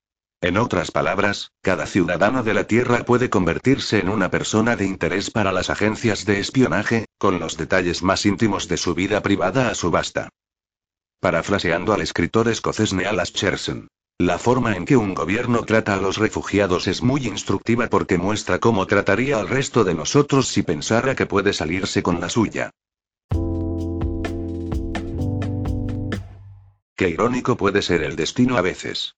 En 0.42 0.56
otras 0.56 0.90
palabras, 0.90 1.52
cada 1.62 1.86
ciudadano 1.86 2.42
de 2.42 2.52
la 2.52 2.64
Tierra 2.64 3.04
puede 3.04 3.30
convertirse 3.30 4.00
en 4.00 4.08
una 4.08 4.28
persona 4.28 4.74
de 4.74 4.84
interés 4.84 5.30
para 5.30 5.52
las 5.52 5.70
agencias 5.70 6.24
de 6.24 6.40
espionaje, 6.40 7.06
con 7.16 7.38
los 7.38 7.56
detalles 7.56 8.02
más 8.02 8.26
íntimos 8.26 8.66
de 8.66 8.76
su 8.76 8.92
vida 8.92 9.22
privada 9.22 9.68
a 9.68 9.76
subasta. 9.76 10.30
Parafraseando 11.20 11.92
al 11.92 12.00
escritor 12.00 12.48
escocés 12.48 12.92
Neal 12.92 13.20
Acheson. 13.20 13.86
La 14.18 14.36
forma 14.36 14.74
en 14.74 14.84
que 14.84 14.96
un 14.96 15.14
gobierno 15.14 15.62
trata 15.62 15.94
a 15.94 15.98
los 15.98 16.16
refugiados 16.16 16.88
es 16.88 17.04
muy 17.04 17.24
instructiva 17.28 17.86
porque 17.86 18.18
muestra 18.18 18.58
cómo 18.58 18.88
trataría 18.88 19.38
al 19.38 19.48
resto 19.48 19.84
de 19.84 19.94
nosotros 19.94 20.48
si 20.48 20.64
pensara 20.64 21.14
que 21.14 21.26
puede 21.26 21.52
salirse 21.52 22.02
con 22.02 22.20
la 22.20 22.28
suya. 22.28 22.72
Qué 26.96 27.08
irónico 27.08 27.56
puede 27.56 27.80
ser 27.80 28.02
el 28.02 28.16
destino 28.16 28.56
a 28.56 28.60
veces. 28.60 29.14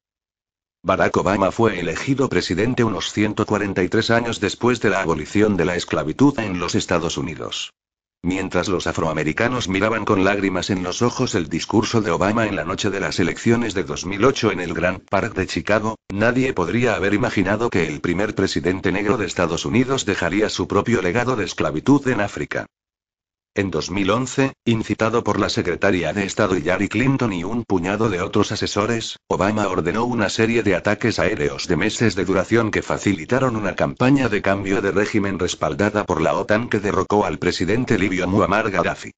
Barack 0.86 1.16
Obama 1.16 1.50
fue 1.50 1.80
elegido 1.80 2.28
presidente 2.28 2.84
unos 2.84 3.10
143 3.10 4.10
años 4.10 4.38
después 4.38 4.82
de 4.82 4.90
la 4.90 5.00
abolición 5.00 5.56
de 5.56 5.64
la 5.64 5.76
esclavitud 5.76 6.38
en 6.38 6.60
los 6.60 6.74
Estados 6.74 7.16
Unidos. 7.16 7.72
Mientras 8.22 8.68
los 8.68 8.86
afroamericanos 8.86 9.66
miraban 9.66 10.04
con 10.04 10.24
lágrimas 10.24 10.68
en 10.68 10.82
los 10.82 11.00
ojos 11.00 11.34
el 11.34 11.48
discurso 11.48 12.02
de 12.02 12.10
Obama 12.10 12.46
en 12.46 12.54
la 12.54 12.64
noche 12.64 12.90
de 12.90 13.00
las 13.00 13.18
elecciones 13.18 13.72
de 13.72 13.84
2008 13.84 14.52
en 14.52 14.60
el 14.60 14.74
Grand 14.74 15.00
Park 15.08 15.34
de 15.34 15.46
Chicago, 15.46 15.96
nadie 16.12 16.52
podría 16.52 16.96
haber 16.96 17.14
imaginado 17.14 17.70
que 17.70 17.88
el 17.88 18.02
primer 18.02 18.34
presidente 18.34 18.92
negro 18.92 19.16
de 19.16 19.24
Estados 19.24 19.64
Unidos 19.64 20.04
dejaría 20.04 20.50
su 20.50 20.68
propio 20.68 21.00
legado 21.00 21.34
de 21.34 21.46
esclavitud 21.46 22.06
en 22.08 22.20
África. 22.20 22.66
En 23.56 23.70
2011, 23.70 24.54
incitado 24.64 25.22
por 25.22 25.38
la 25.38 25.48
secretaria 25.48 26.12
de 26.12 26.24
Estado 26.24 26.56
Hillary 26.56 26.88
Clinton 26.88 27.32
y 27.32 27.44
un 27.44 27.62
puñado 27.62 28.10
de 28.10 28.20
otros 28.20 28.50
asesores, 28.50 29.16
Obama 29.28 29.68
ordenó 29.68 30.06
una 30.06 30.28
serie 30.28 30.64
de 30.64 30.74
ataques 30.74 31.20
aéreos 31.20 31.68
de 31.68 31.76
meses 31.76 32.16
de 32.16 32.24
duración 32.24 32.72
que 32.72 32.82
facilitaron 32.82 33.54
una 33.54 33.76
campaña 33.76 34.28
de 34.28 34.42
cambio 34.42 34.82
de 34.82 34.90
régimen 34.90 35.38
respaldada 35.38 36.04
por 36.04 36.20
la 36.20 36.34
OTAN 36.34 36.68
que 36.68 36.80
derrocó 36.80 37.26
al 37.26 37.38
presidente 37.38 37.96
libio 37.96 38.26
Muammar 38.26 38.72
Gaddafi. 38.72 39.12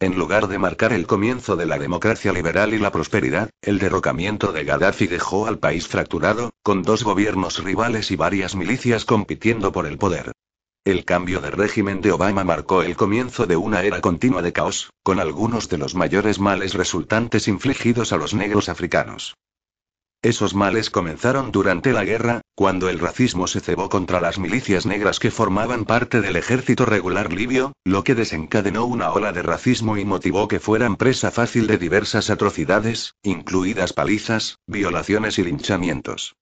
En 0.00 0.18
lugar 0.18 0.48
de 0.48 0.58
marcar 0.58 0.92
el 0.92 1.06
comienzo 1.06 1.54
de 1.54 1.66
la 1.66 1.78
democracia 1.78 2.32
liberal 2.32 2.74
y 2.74 2.80
la 2.80 2.90
prosperidad, 2.90 3.50
el 3.62 3.78
derrocamiento 3.78 4.50
de 4.50 4.64
Gaddafi 4.64 5.06
dejó 5.06 5.46
al 5.46 5.60
país 5.60 5.86
fracturado, 5.86 6.50
con 6.64 6.82
dos 6.82 7.04
gobiernos 7.04 7.62
rivales 7.62 8.10
y 8.10 8.16
varias 8.16 8.56
milicias 8.56 9.04
compitiendo 9.04 9.70
por 9.70 9.86
el 9.86 9.96
poder. 9.96 10.32
El 10.84 11.06
cambio 11.06 11.40
de 11.40 11.50
régimen 11.50 12.02
de 12.02 12.12
Obama 12.12 12.44
marcó 12.44 12.82
el 12.82 12.94
comienzo 12.94 13.46
de 13.46 13.56
una 13.56 13.82
era 13.84 14.02
continua 14.02 14.42
de 14.42 14.52
caos, 14.52 14.90
con 15.02 15.18
algunos 15.18 15.70
de 15.70 15.78
los 15.78 15.94
mayores 15.94 16.38
males 16.38 16.74
resultantes 16.74 17.48
infligidos 17.48 18.12
a 18.12 18.18
los 18.18 18.34
negros 18.34 18.68
africanos. 18.68 19.34
Esos 20.20 20.54
males 20.54 20.90
comenzaron 20.90 21.52
durante 21.52 21.94
la 21.94 22.04
guerra, 22.04 22.42
cuando 22.54 22.90
el 22.90 22.98
racismo 22.98 23.46
se 23.46 23.60
cebó 23.60 23.88
contra 23.88 24.20
las 24.20 24.38
milicias 24.38 24.84
negras 24.84 25.20
que 25.20 25.30
formaban 25.30 25.86
parte 25.86 26.20
del 26.20 26.36
ejército 26.36 26.84
regular 26.84 27.32
libio, 27.32 27.72
lo 27.84 28.04
que 28.04 28.14
desencadenó 28.14 28.84
una 28.84 29.10
ola 29.10 29.32
de 29.32 29.40
racismo 29.40 29.96
y 29.96 30.04
motivó 30.04 30.48
que 30.48 30.60
fueran 30.60 30.96
presa 30.96 31.30
fácil 31.30 31.66
de 31.66 31.78
diversas 31.78 32.28
atrocidades, 32.28 33.14
incluidas 33.22 33.94
palizas, 33.94 34.58
violaciones 34.66 35.38
y 35.38 35.44
linchamientos. 35.44 36.34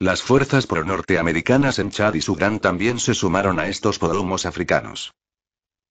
Las 0.00 0.22
fuerzas 0.22 0.68
pro-norteamericanas 0.68 1.80
en 1.80 1.90
Chad 1.90 2.14
y 2.14 2.20
Sudán 2.20 2.60
también 2.60 3.00
se 3.00 3.14
sumaron 3.14 3.58
a 3.58 3.66
estos 3.66 3.98
podromos 3.98 4.46
africanos. 4.46 5.12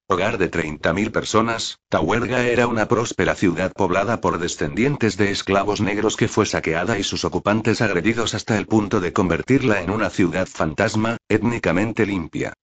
Hogar 0.07 0.37
de 0.37 0.49
30.000 0.49 1.11
personas, 1.11 1.79
Tahuerga 1.89 2.45
era 2.45 2.67
una 2.67 2.87
próspera 2.87 3.35
ciudad 3.35 3.73
poblada 3.73 4.21
por 4.21 4.39
descendientes 4.39 5.17
de 5.17 5.31
esclavos 5.31 5.81
negros 5.81 6.15
que 6.15 6.29
fue 6.29 6.45
saqueada 6.45 6.97
y 6.97 7.03
sus 7.03 7.25
ocupantes 7.25 7.81
agredidos 7.81 8.33
hasta 8.33 8.57
el 8.57 8.65
punto 8.65 9.01
de 9.01 9.11
convertirla 9.11 9.81
en 9.81 9.89
una 9.89 10.09
ciudad 10.09 10.47
fantasma, 10.47 11.17
étnicamente 11.27 12.05
limpia. 12.05 12.53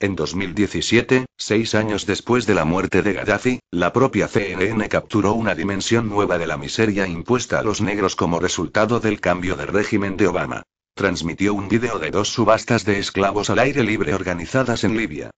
En 0.00 0.16
2017, 0.16 1.26
seis 1.36 1.74
años 1.76 2.04
después 2.04 2.46
de 2.46 2.54
la 2.54 2.64
muerte 2.64 3.02
de 3.02 3.12
Gaddafi, 3.12 3.60
la 3.70 3.92
propia 3.92 4.26
CNN 4.26 4.88
capturó 4.88 5.34
una 5.34 5.54
dimensión 5.54 6.08
nueva 6.08 6.36
de 6.36 6.48
la 6.48 6.56
miseria 6.56 7.06
impuesta 7.06 7.60
a 7.60 7.62
los 7.62 7.80
negros 7.80 8.16
como 8.16 8.40
resultado 8.40 8.98
del 8.98 9.20
cambio 9.20 9.56
de 9.56 9.66
régimen 9.66 10.16
de 10.16 10.26
Obama. 10.26 10.62
Transmitió 10.94 11.54
un 11.54 11.68
video 11.68 11.98
de 11.98 12.10
dos 12.10 12.28
subastas 12.28 12.84
de 12.84 12.98
esclavos 12.98 13.50
al 13.50 13.60
aire 13.60 13.84
libre 13.84 14.14
organizadas 14.14 14.82
en 14.82 14.96
Libia. 14.96 15.30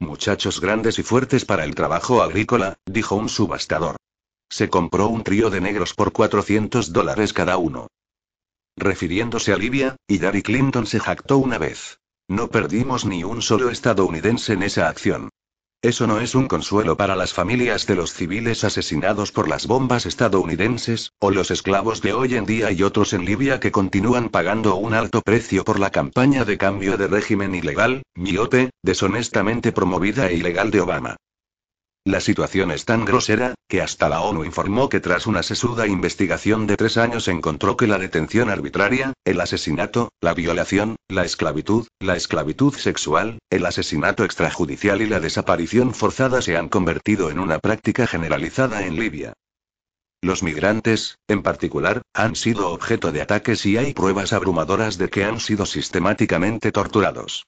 Muchachos 0.00 0.60
grandes 0.60 0.98
y 0.98 1.04
fuertes 1.04 1.44
para 1.44 1.64
el 1.64 1.76
trabajo 1.76 2.22
agrícola, 2.22 2.78
dijo 2.86 3.14
un 3.14 3.28
subastador. 3.28 3.96
Se 4.48 4.68
compró 4.68 5.06
un 5.06 5.22
trío 5.22 5.50
de 5.50 5.60
negros 5.60 5.94
por 5.94 6.12
400 6.12 6.92
dólares 6.92 7.32
cada 7.32 7.58
uno. 7.58 7.86
Refiriéndose 8.76 9.52
a 9.52 9.56
Libia, 9.56 9.96
Hillary 10.08 10.42
Clinton 10.42 10.86
se 10.86 10.98
jactó 10.98 11.38
una 11.38 11.58
vez. 11.58 11.99
No 12.30 12.46
perdimos 12.46 13.04
ni 13.06 13.24
un 13.24 13.42
solo 13.42 13.70
estadounidense 13.70 14.52
en 14.52 14.62
esa 14.62 14.88
acción. 14.88 15.30
Eso 15.82 16.06
no 16.06 16.20
es 16.20 16.36
un 16.36 16.46
consuelo 16.46 16.96
para 16.96 17.16
las 17.16 17.32
familias 17.32 17.88
de 17.88 17.96
los 17.96 18.14
civiles 18.14 18.62
asesinados 18.62 19.32
por 19.32 19.48
las 19.48 19.66
bombas 19.66 20.06
estadounidenses, 20.06 21.10
o 21.18 21.32
los 21.32 21.50
esclavos 21.50 22.02
de 22.02 22.12
hoy 22.12 22.36
en 22.36 22.46
día 22.46 22.70
y 22.70 22.84
otros 22.84 23.14
en 23.14 23.24
Libia 23.24 23.58
que 23.58 23.72
continúan 23.72 24.28
pagando 24.28 24.76
un 24.76 24.94
alto 24.94 25.22
precio 25.22 25.64
por 25.64 25.80
la 25.80 25.90
campaña 25.90 26.44
de 26.44 26.56
cambio 26.56 26.96
de 26.96 27.08
régimen 27.08 27.52
ilegal, 27.52 28.04
miope, 28.14 28.70
deshonestamente 28.80 29.72
promovida 29.72 30.28
e 30.28 30.36
ilegal 30.36 30.70
de 30.70 30.82
Obama. 30.82 31.16
La 32.06 32.20
situación 32.20 32.70
es 32.70 32.86
tan 32.86 33.04
grosera, 33.04 33.54
que 33.68 33.82
hasta 33.82 34.08
la 34.08 34.22
ONU 34.22 34.44
informó 34.44 34.88
que 34.88 35.00
tras 35.00 35.26
una 35.26 35.42
sesuda 35.42 35.86
investigación 35.86 36.66
de 36.66 36.78
tres 36.78 36.96
años 36.96 37.28
encontró 37.28 37.76
que 37.76 37.86
la 37.86 37.98
detención 37.98 38.48
arbitraria, 38.48 39.12
el 39.26 39.38
asesinato, 39.38 40.08
la 40.22 40.32
violación, 40.32 40.96
la 41.08 41.26
esclavitud, 41.26 41.86
la 42.00 42.16
esclavitud 42.16 42.74
sexual, 42.74 43.38
el 43.50 43.66
asesinato 43.66 44.24
extrajudicial 44.24 45.02
y 45.02 45.08
la 45.08 45.20
desaparición 45.20 45.92
forzada 45.92 46.40
se 46.40 46.56
han 46.56 46.70
convertido 46.70 47.30
en 47.30 47.38
una 47.38 47.58
práctica 47.58 48.06
generalizada 48.06 48.86
en 48.86 48.96
Libia. 48.96 49.34
Los 50.22 50.42
migrantes, 50.42 51.16
en 51.28 51.42
particular, 51.42 52.00
han 52.14 52.34
sido 52.34 52.70
objeto 52.70 53.12
de 53.12 53.20
ataques 53.20 53.66
y 53.66 53.76
hay 53.76 53.92
pruebas 53.92 54.32
abrumadoras 54.32 54.96
de 54.96 55.10
que 55.10 55.24
han 55.24 55.38
sido 55.38 55.66
sistemáticamente 55.66 56.72
torturados. 56.72 57.44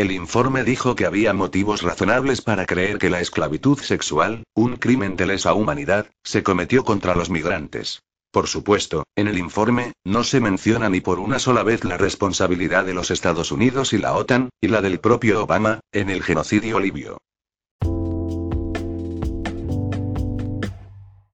El 0.00 0.12
informe 0.12 0.64
dijo 0.64 0.96
que 0.96 1.04
había 1.04 1.34
motivos 1.34 1.82
razonables 1.82 2.40
para 2.40 2.64
creer 2.64 2.96
que 2.96 3.10
la 3.10 3.20
esclavitud 3.20 3.78
sexual, 3.78 4.44
un 4.54 4.76
crimen 4.76 5.14
de 5.14 5.26
lesa 5.26 5.52
humanidad, 5.52 6.06
se 6.24 6.42
cometió 6.42 6.84
contra 6.84 7.14
los 7.14 7.28
migrantes. 7.28 8.00
Por 8.32 8.46
supuesto, 8.46 9.04
en 9.14 9.28
el 9.28 9.36
informe, 9.36 9.92
no 10.06 10.24
se 10.24 10.40
menciona 10.40 10.88
ni 10.88 11.02
por 11.02 11.20
una 11.20 11.38
sola 11.38 11.64
vez 11.64 11.84
la 11.84 11.98
responsabilidad 11.98 12.86
de 12.86 12.94
los 12.94 13.10
Estados 13.10 13.52
Unidos 13.52 13.92
y 13.92 13.98
la 13.98 14.14
OTAN, 14.14 14.48
y 14.58 14.68
la 14.68 14.80
del 14.80 15.00
propio 15.00 15.42
Obama, 15.42 15.80
en 15.92 16.08
el 16.08 16.22
genocidio 16.22 16.80
libio. 16.80 17.18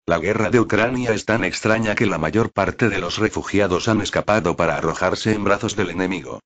La 0.05 0.19
guerra 0.19 0.51
de 0.51 0.59
Ucrania 0.59 1.13
es 1.13 1.25
tan 1.25 1.43
extraña 1.43 1.95
que 1.95 2.05
la 2.05 2.19
mayor 2.19 2.51
parte 2.51 2.89
de 2.89 2.99
los 2.99 3.17
refugiados 3.17 3.87
han 3.87 4.01
escapado 4.01 4.55
para 4.55 4.77
arrojarse 4.77 5.33
en 5.33 5.43
brazos 5.43 5.75
del 5.75 5.89
enemigo. 5.89 6.41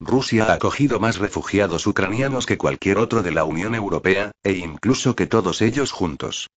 Rusia 0.00 0.46
ha 0.46 0.54
acogido 0.54 1.00
más 1.00 1.18
refugiados 1.18 1.86
ucranianos 1.86 2.46
que 2.46 2.56
cualquier 2.56 2.98
otro 2.98 3.22
de 3.22 3.32
la 3.32 3.44
Unión 3.44 3.74
Europea, 3.74 4.30
e 4.44 4.52
incluso 4.52 5.16
que 5.16 5.26
todos 5.26 5.60
ellos 5.60 5.90
juntos. 5.90 6.48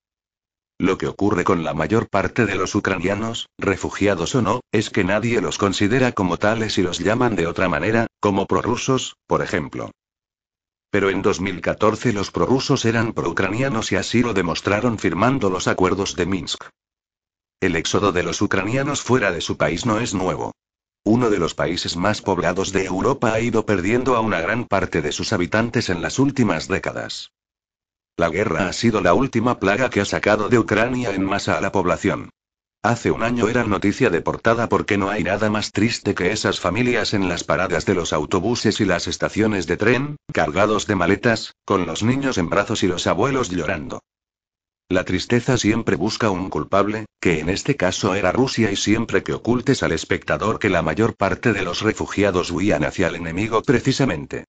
Lo 0.78 0.98
que 0.98 1.08
ocurre 1.08 1.44
con 1.44 1.64
la 1.64 1.74
mayor 1.74 2.08
parte 2.10 2.46
de 2.46 2.56
los 2.56 2.74
ucranianos, 2.76 3.48
refugiados 3.58 4.34
o 4.36 4.42
no, 4.42 4.62
es 4.72 4.90
que 4.90 5.04
nadie 5.04 5.42
los 5.42 5.58
considera 5.58 6.12
como 6.12 6.38
tales 6.38 6.78
y 6.78 6.82
los 6.82 7.00
llaman 7.00 7.36
de 7.36 7.48
otra 7.48 7.70
manera, 7.70 8.08
como 8.20 8.48
prorrusos, 8.48 9.16
por 9.28 9.42
ejemplo. 9.42 9.92
Pero 10.90 11.10
en 11.10 11.22
2014 11.22 12.14
los 12.14 12.32
prorrusos 12.32 12.86
eran 12.86 13.14
pro-ucranianos 13.14 13.92
y 13.92 13.96
así 13.96 14.22
lo 14.22 14.34
demostraron 14.34 15.00
firmando 15.00 15.50
los 15.50 15.68
acuerdos 15.68 16.16
de 16.16 16.26
Minsk. 16.26 16.66
El 17.60 17.76
éxodo 17.76 18.12
de 18.12 18.24
los 18.24 18.42
ucranianos 18.42 19.02
fuera 19.02 19.32
de 19.32 19.42
su 19.42 19.58
país 19.58 19.86
no 19.86 20.00
es 20.00 20.14
nuevo. 20.14 20.52
Uno 21.04 21.32
de 21.32 21.40
los 21.40 21.56
países 21.56 21.98
más 21.98 22.22
poblados 22.22 22.72
de 22.72 22.86
Europa 22.86 23.34
ha 23.34 23.40
ido 23.40 23.66
perdiendo 23.66 24.16
a 24.16 24.20
una 24.20 24.40
gran 24.40 24.66
parte 24.66 25.02
de 25.02 25.12
sus 25.12 25.34
habitantes 25.34 25.90
en 25.90 26.02
las 26.02 26.20
últimas 26.20 26.68
décadas. 26.68 27.32
La 28.18 28.30
guerra 28.30 28.68
ha 28.68 28.74
sido 28.74 29.02
la 29.02 29.16
última 29.16 29.60
plaga 29.60 29.90
que 29.90 30.02
ha 30.02 30.06
sacado 30.06 30.48
de 30.48 30.60
Ucrania 30.60 31.16
en 31.16 31.26
masa 31.26 31.58
a 31.58 31.62
la 31.62 31.72
población. 31.72 32.30
Hace 32.84 33.10
un 33.10 33.24
año 33.24 33.48
era 33.48 33.64
noticia 33.64 34.12
de 34.12 34.22
portada 34.22 34.70
porque 34.70 34.98
no 34.98 35.10
hay 35.10 35.24
nada 35.24 35.50
más 35.50 35.72
triste 35.72 36.14
que 36.14 36.32
esas 36.32 36.60
familias 36.60 37.16
en 37.16 37.30
las 37.30 37.44
paradas 37.44 37.86
de 37.86 37.96
los 37.96 38.14
autobuses 38.14 38.80
y 38.80 38.86
las 38.86 39.08
estaciones 39.08 39.66
de 39.66 39.78
tren, 39.78 40.18
cargados 40.32 40.86
de 40.86 40.96
maletas, 40.96 41.56
con 41.66 41.88
los 41.88 42.04
niños 42.04 42.38
en 42.38 42.50
brazos 42.50 42.84
y 42.84 42.88
los 42.88 43.08
abuelos 43.08 43.50
llorando. 43.50 44.02
La 44.92 45.06
tristeza 45.06 45.58
siempre 45.58 45.96
busca 45.96 46.32
un 46.32 46.50
culpable, 46.50 47.06
que 47.22 47.40
en 47.40 47.48
este 47.48 47.78
caso 47.78 48.14
era 48.14 48.34
Rusia 48.34 48.74
y 48.74 48.76
siempre 48.76 49.24
que 49.24 49.32
ocultes 49.32 49.84
al 49.84 49.94
espectador 49.94 50.60
que 50.60 50.68
la 50.68 50.82
mayor 50.82 51.16
parte 51.16 51.54
de 51.54 51.64
los 51.64 51.82
refugiados 51.82 52.52
huían 52.52 52.84
hacia 52.84 53.08
el 53.08 53.16
enemigo 53.16 53.62
precisamente. 53.62 54.44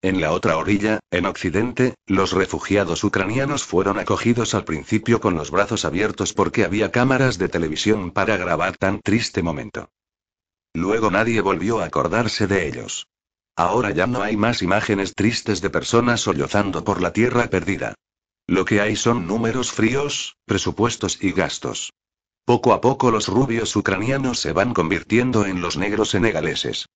En 0.00 0.22
la 0.22 0.32
otra 0.32 0.56
orilla, 0.56 1.00
en 1.10 1.26
Occidente, 1.26 1.92
los 2.06 2.32
refugiados 2.32 3.04
ucranianos 3.04 3.64
fueron 3.64 3.98
acogidos 3.98 4.54
al 4.54 4.64
principio 4.64 5.20
con 5.20 5.34
los 5.34 5.50
brazos 5.50 5.84
abiertos 5.84 6.32
porque 6.32 6.64
había 6.64 6.90
cámaras 6.90 7.36
de 7.36 7.50
televisión 7.50 8.12
para 8.12 8.38
grabar 8.38 8.78
tan 8.78 9.00
triste 9.02 9.42
momento. 9.42 9.90
Luego 10.72 11.10
nadie 11.10 11.42
volvió 11.42 11.80
a 11.80 11.84
acordarse 11.84 12.46
de 12.46 12.66
ellos. 12.66 13.08
Ahora 13.56 13.90
ya 13.90 14.06
no 14.06 14.22
hay 14.22 14.38
más 14.38 14.62
imágenes 14.62 15.14
tristes 15.14 15.60
de 15.60 15.68
personas 15.68 16.22
sollozando 16.22 16.82
por 16.82 17.02
la 17.02 17.12
tierra 17.12 17.48
perdida. 17.50 17.94
Lo 18.50 18.64
que 18.64 18.80
hay 18.80 18.96
son 18.96 19.28
números 19.28 19.70
fríos, 19.70 20.36
presupuestos 20.44 21.22
y 21.22 21.30
gastos. 21.30 21.92
Poco 22.44 22.72
a 22.72 22.80
poco 22.80 23.12
los 23.12 23.28
rubios 23.28 23.76
ucranianos 23.76 24.40
se 24.40 24.52
van 24.52 24.74
convirtiendo 24.74 25.46
en 25.46 25.60
los 25.60 25.76
negros 25.76 26.10
senegaleses. 26.10 26.88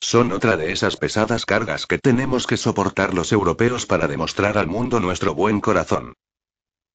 Son 0.00 0.32
otra 0.32 0.56
de 0.56 0.72
esas 0.72 0.96
pesadas 0.96 1.44
cargas 1.44 1.84
que 1.86 1.98
tenemos 1.98 2.46
que 2.46 2.56
soportar 2.56 3.12
los 3.12 3.30
europeos 3.30 3.84
para 3.84 4.08
demostrar 4.08 4.56
al 4.56 4.68
mundo 4.68 5.00
nuestro 5.00 5.34
buen 5.34 5.60
corazón. 5.60 6.14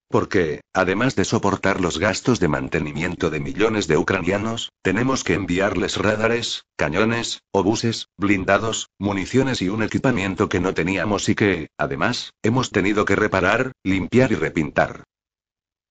Porque, 0.09 0.61
además 0.73 1.15
de 1.15 1.25
soportar 1.25 1.81
los 1.81 1.99
gastos 1.99 2.39
de 2.39 2.47
mantenimiento 2.47 3.29
de 3.29 3.41
millones 3.41 3.87
de 3.87 3.97
ucranianos, 3.97 4.71
tenemos 4.81 5.25
que 5.25 5.33
enviarles 5.33 5.97
radares, 5.97 6.63
cañones, 6.77 7.41
obuses, 7.51 8.07
blindados, 8.17 8.89
municiones 8.97 9.61
y 9.61 9.67
un 9.67 9.83
equipamiento 9.83 10.47
que 10.47 10.61
no 10.61 10.73
teníamos 10.73 11.27
y 11.27 11.35
que, 11.35 11.67
además, 11.77 12.31
hemos 12.41 12.71
tenido 12.71 13.03
que 13.03 13.17
reparar, 13.17 13.73
limpiar 13.83 14.31
y 14.31 14.35
repintar. 14.35 15.03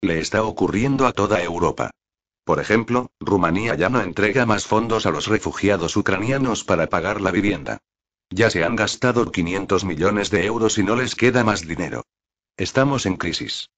Le 0.01 0.19
está 0.19 0.45
ocurriendo 0.45 1.07
a 1.07 1.13
toda 1.13 1.43
Europa. 1.43 1.91
Por 2.45 2.61
ejemplo, 2.61 3.11
Rumanía 3.21 3.75
ya 3.75 3.91
no 3.91 4.01
entrega 4.01 4.47
más 4.47 4.67
fondos 4.67 5.05
a 5.05 5.11
los 5.11 5.27
refugiados 5.27 5.95
ucranianos 5.97 6.65
para 6.65 6.87
pagar 6.87 7.21
la 7.21 7.33
vivienda. 7.33 7.79
Ya 8.31 8.49
se 8.49 8.65
han 8.65 8.77
gastado 8.77 9.31
500 9.31 9.85
millones 9.85 10.31
de 10.31 10.47
euros 10.47 10.79
y 10.79 10.85
no 10.85 10.97
les 10.97 11.15
queda 11.15 11.45
más 11.45 11.67
dinero. 11.67 12.05
Estamos 12.57 13.05
en 13.05 13.17
crisis. 13.17 13.69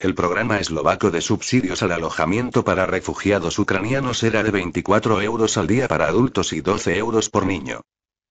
El 0.00 0.14
programa 0.14 0.58
eslovaco 0.58 1.10
de 1.10 1.20
subsidios 1.20 1.82
al 1.82 1.92
alojamiento 1.92 2.64
para 2.64 2.86
refugiados 2.86 3.58
ucranianos 3.58 4.22
era 4.22 4.42
de 4.42 4.50
24 4.50 5.20
euros 5.20 5.58
al 5.58 5.66
día 5.66 5.88
para 5.88 6.06
adultos 6.06 6.54
y 6.54 6.62
12 6.62 6.96
euros 6.96 7.28
por 7.28 7.44
niño. 7.44 7.82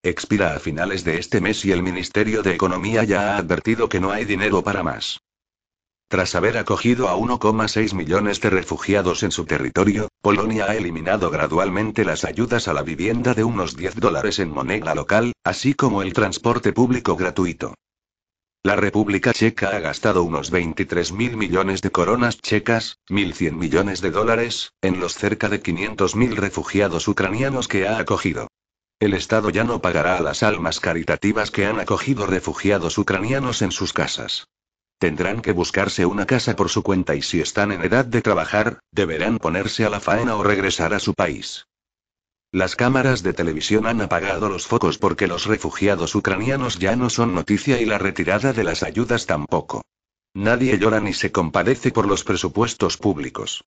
Expira 0.01 0.55
a 0.55 0.60
finales 0.60 1.03
de 1.03 1.19
este 1.19 1.41
mes 1.41 1.63
y 1.65 1.71
el 1.71 1.84
Ministerio 1.84 2.41
de 2.41 2.55
Economía 2.55 3.03
ya 3.03 3.36
ha 3.36 3.38
advertido 3.38 3.88
que 3.88 3.99
no 3.99 4.10
hay 4.10 4.25
dinero 4.25 4.63
para 4.63 4.82
más. 4.82 5.19
Tras 6.08 6.34
haber 6.34 6.58
acogido 6.58 7.08
a 7.08 7.15
1,6 7.15 7.93
millones 7.93 8.41
de 8.41 8.49
refugiados 8.49 9.21
en 9.21 9.29
su 9.29 9.45
territorio, 9.45 10.08
Polonia 10.21 10.65
ha 10.69 10.75
eliminado 10.75 11.29
gradualmente 11.29 12.03
las 12.03 12.25
ayudas 12.25 12.67
a 12.67 12.73
la 12.73 12.82
vivienda 12.82 13.36
de 13.36 13.43
unos 13.43 13.75
10 13.75 13.97
dólares 13.97 14.39
en 14.39 14.49
moneda 14.49 14.95
local, 14.95 15.34
así 15.43 15.75
como 15.75 16.01
el 16.01 16.13
transporte 16.13 16.73
público 16.73 17.15
gratuito. 17.15 17.75
La 18.62 18.76
República 18.76 19.32
Checa 19.32 19.69
ha 19.69 19.80
gastado 19.80 20.22
unos 20.24 20.52
23 20.52 21.13
mil 21.13 21.38
millones 21.38 21.82
de 21.82 21.91
coronas 21.91 22.41
checas, 22.41 22.98
1.100 23.08 23.54
millones 23.54 24.02
de 24.02 24.12
dólares, 24.12 24.74
en 24.82 25.00
los 25.00 25.13
cerca 25.13 25.48
de 25.48 25.63
500.000 25.63 26.36
refugiados 26.36 27.08
ucranianos 27.08 27.69
que 27.69 27.88
ha 27.88 28.00
acogido. 28.00 28.50
El 29.00 29.13
Estado 29.13 29.50
ya 29.50 29.63
no 29.63 29.82
pagará 29.82 30.17
a 30.17 30.22
las 30.22 30.43
almas 30.43 30.82
caritativas 30.82 31.52
que 31.52 31.67
han 31.67 31.80
acogido 31.80 32.26
refugiados 32.26 32.98
ucranianos 32.98 33.62
en 33.62 33.72
sus 33.72 33.93
casas. 33.93 34.50
Tendrán 34.98 35.41
que 35.41 35.54
buscarse 35.54 36.06
una 36.06 36.26
casa 36.26 36.58
por 36.58 36.67
su 36.67 36.84
cuenta 36.84 37.15
y 37.15 37.22
si 37.22 37.39
están 37.39 37.72
en 37.72 37.82
edad 37.82 38.04
de 38.04 38.22
trabajar, 38.22 38.80
deberán 38.91 39.38
ponerse 39.38 39.86
a 39.86 39.89
la 39.89 40.02
faena 40.02 40.36
o 40.36 40.43
regresar 40.43 40.93
a 40.93 41.00
su 41.00 41.13
país. 41.13 41.65
Las 42.51 42.75
cámaras 42.75 43.21
de 43.21 43.33
televisión 43.33 43.85
han 43.85 44.01
apagado 44.01 44.49
los 44.49 44.65
focos 44.65 44.97
porque 44.97 45.27
los 45.27 45.45
refugiados 45.45 46.15
ucranianos 46.15 46.79
ya 46.79 46.95
no 46.95 47.12
son 47.12 47.35
noticia 47.35 47.79
y 47.79 47.85
la 47.85 47.99
retirada 47.99 48.53
de 48.53 48.63
las 48.63 48.81
ayudas 48.81 49.27
tampoco. 49.27 49.83
Nadie 50.33 50.79
llora 50.79 50.99
ni 50.99 51.13
se 51.13 51.31
compadece 51.31 51.91
por 51.91 52.07
los 52.07 52.23
presupuestos 52.23 52.97
públicos. 52.97 53.65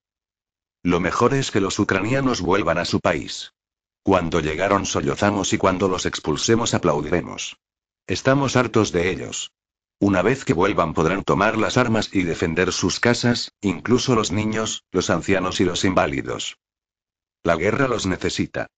Lo 0.82 0.98
mejor 0.98 1.32
es 1.32 1.52
que 1.52 1.60
los 1.60 1.78
ucranianos 1.78 2.40
vuelvan 2.40 2.78
a 2.78 2.84
su 2.84 2.98
país. 2.98 3.52
Cuando 4.02 4.40
llegaron 4.40 4.84
sollozamos 4.84 5.52
y 5.52 5.58
cuando 5.58 5.86
los 5.86 6.04
expulsemos 6.04 6.74
aplaudiremos. 6.74 7.58
Estamos 8.08 8.56
hartos 8.56 8.90
de 8.90 9.10
ellos. 9.10 9.52
Una 10.00 10.22
vez 10.22 10.44
que 10.44 10.54
vuelvan 10.54 10.92
podrán 10.92 11.22
tomar 11.22 11.56
las 11.56 11.76
armas 11.76 12.10
y 12.12 12.24
defender 12.24 12.72
sus 12.72 12.98
casas, 12.98 13.52
incluso 13.60 14.16
los 14.16 14.32
niños, 14.32 14.82
los 14.90 15.08
ancianos 15.08 15.60
y 15.60 15.64
los 15.64 15.84
inválidos. 15.84 16.56
La 17.44 17.56
guerra 17.56 17.88
los 17.88 18.06
necesita. 18.06 18.68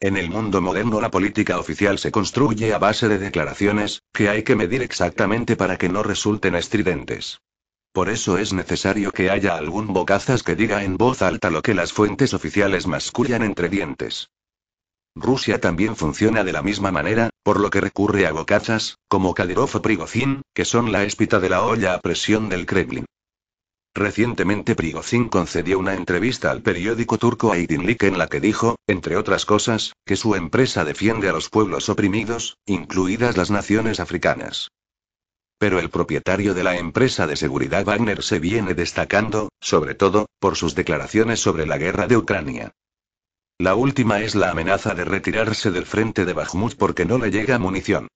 En 0.00 0.16
el 0.16 0.28
mundo 0.28 0.60
moderno 0.60 1.00
la 1.00 1.10
política 1.10 1.60
oficial 1.60 2.00
se 2.00 2.10
construye 2.10 2.74
a 2.74 2.78
base 2.78 3.06
de 3.06 3.18
declaraciones, 3.18 4.02
que 4.12 4.28
hay 4.28 4.42
que 4.42 4.56
medir 4.56 4.82
exactamente 4.82 5.54
para 5.54 5.76
que 5.76 5.88
no 5.88 6.02
resulten 6.02 6.56
estridentes. 6.56 7.38
Por 7.92 8.08
eso 8.08 8.38
es 8.38 8.52
necesario 8.52 9.12
que 9.12 9.30
haya 9.30 9.54
algún 9.54 9.92
bocazas 9.92 10.42
que 10.42 10.56
diga 10.56 10.82
en 10.82 10.96
voz 10.96 11.22
alta 11.22 11.50
lo 11.50 11.62
que 11.62 11.74
las 11.74 11.92
fuentes 11.92 12.34
oficiales 12.34 12.88
mascullan 12.88 13.44
entre 13.44 13.68
dientes. 13.68 14.30
Rusia 15.14 15.60
también 15.60 15.94
funciona 15.94 16.42
de 16.42 16.52
la 16.52 16.62
misma 16.62 16.90
manera, 16.90 17.30
por 17.44 17.60
lo 17.60 17.70
que 17.70 17.80
recurre 17.80 18.26
a 18.26 18.32
bocazas, 18.32 18.96
como 19.06 19.32
Kadyrov 19.32 19.76
o 19.76 19.82
Prigozhin, 19.82 20.42
que 20.54 20.64
son 20.64 20.90
la 20.90 21.04
espita 21.04 21.38
de 21.38 21.50
la 21.50 21.62
olla 21.62 21.94
a 21.94 22.00
presión 22.00 22.48
del 22.48 22.66
Kremlin. 22.66 23.06
Recientemente 23.94 24.76
Prigozhin 24.76 25.28
concedió 25.28 25.78
una 25.78 25.94
entrevista 25.94 26.52
al 26.52 26.62
periódico 26.62 27.18
turco 27.18 27.52
Aydınlık 27.52 28.04
en 28.04 28.18
la 28.18 28.28
que 28.28 28.40
dijo, 28.40 28.76
entre 28.86 29.16
otras 29.16 29.44
cosas, 29.44 29.94
que 30.06 30.14
su 30.14 30.36
empresa 30.36 30.84
defiende 30.84 31.28
a 31.28 31.32
los 31.32 31.50
pueblos 31.50 31.88
oprimidos, 31.88 32.56
incluidas 32.66 33.36
las 33.36 33.50
naciones 33.50 33.98
africanas. 33.98 34.70
Pero 35.58 35.80
el 35.80 35.90
propietario 35.90 36.54
de 36.54 36.62
la 36.62 36.76
empresa 36.76 37.26
de 37.26 37.34
seguridad 37.34 37.84
Wagner 37.84 38.22
se 38.22 38.38
viene 38.38 38.74
destacando, 38.74 39.48
sobre 39.60 39.94
todo, 39.94 40.26
por 40.38 40.56
sus 40.56 40.76
declaraciones 40.76 41.40
sobre 41.40 41.66
la 41.66 41.76
guerra 41.76 42.06
de 42.06 42.16
Ucrania. 42.16 42.70
La 43.58 43.74
última 43.74 44.20
es 44.20 44.36
la 44.36 44.50
amenaza 44.50 44.94
de 44.94 45.04
retirarse 45.04 45.72
del 45.72 45.84
frente 45.84 46.24
de 46.24 46.32
Bakhmut 46.32 46.76
porque 46.76 47.04
no 47.04 47.18
le 47.18 47.30
llega 47.32 47.58
munición. 47.58 48.06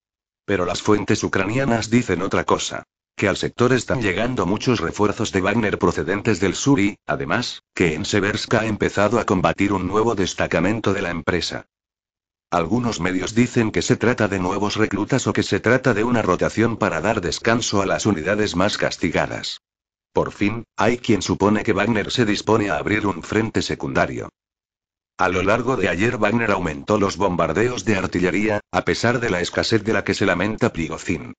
Pero 0.46 0.64
las 0.66 0.82
fuentes 0.82 1.22
ucranianas 1.24 1.90
dicen 1.90 2.22
otra 2.22 2.44
cosa 2.44 2.84
que 3.16 3.28
al 3.28 3.36
sector 3.36 3.72
están 3.72 4.02
llegando 4.02 4.44
muchos 4.44 4.80
refuerzos 4.80 5.30
de 5.30 5.40
Wagner 5.40 5.78
procedentes 5.78 6.40
del 6.40 6.54
sur 6.54 6.80
y, 6.80 6.98
además, 7.06 7.62
que 7.74 7.94
en 7.94 8.04
Seversk 8.04 8.54
ha 8.54 8.66
empezado 8.66 9.18
a 9.18 9.24
combatir 9.24 9.72
un 9.72 9.86
nuevo 9.86 10.14
destacamento 10.14 10.92
de 10.92 11.02
la 11.02 11.10
empresa. 11.10 11.66
Algunos 12.50 13.00
medios 13.00 13.34
dicen 13.34 13.70
que 13.70 13.82
se 13.82 13.96
trata 13.96 14.28
de 14.28 14.38
nuevos 14.38 14.76
reclutas 14.76 15.26
o 15.26 15.32
que 15.32 15.42
se 15.42 15.60
trata 15.60 15.94
de 15.94 16.04
una 16.04 16.22
rotación 16.22 16.76
para 16.76 17.00
dar 17.00 17.20
descanso 17.20 17.82
a 17.82 17.86
las 17.86 18.06
unidades 18.06 18.56
más 18.56 18.78
castigadas. 18.78 19.60
Por 20.12 20.30
fin, 20.30 20.64
hay 20.76 20.98
quien 20.98 21.22
supone 21.22 21.64
que 21.64 21.72
Wagner 21.72 22.10
se 22.10 22.24
dispone 22.24 22.70
a 22.70 22.76
abrir 22.76 23.06
un 23.06 23.22
frente 23.22 23.62
secundario. 23.62 24.28
A 25.18 25.28
lo 25.28 25.42
largo 25.42 25.76
de 25.76 25.88
ayer 25.88 26.18
Wagner 26.18 26.50
aumentó 26.50 26.98
los 26.98 27.16
bombardeos 27.16 27.84
de 27.84 27.96
artillería, 27.96 28.60
a 28.72 28.84
pesar 28.84 29.20
de 29.20 29.30
la 29.30 29.40
escasez 29.40 29.82
de 29.84 29.92
la 29.92 30.04
que 30.04 30.14
se 30.14 30.26
lamenta 30.26 30.72
Prigozhin. 30.72 31.34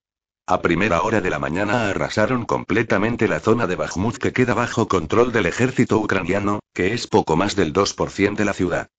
A 0.47 0.61
primera 0.61 1.01
hora 1.01 1.21
de 1.21 1.31
la 1.31 1.39
mañana 1.39 1.89
arrasaron 1.89 2.45
completamente 2.45 3.27
la 3.27 3.39
zona 3.39 3.65
de 3.65 3.75
Bakhmut 3.75 4.17
que 4.17 4.31
queda 4.31 4.53
bajo 4.53 4.87
control 4.87 5.31
del 5.31 5.47
ejército 5.47 5.97
ucraniano, 5.97 6.59
que 6.71 6.93
es 6.93 7.07
poco 7.07 7.35
más 7.35 7.55
del 7.55 7.73
2% 7.73 8.35
de 8.35 8.45
la 8.45 8.53
ciudad. 8.53 8.89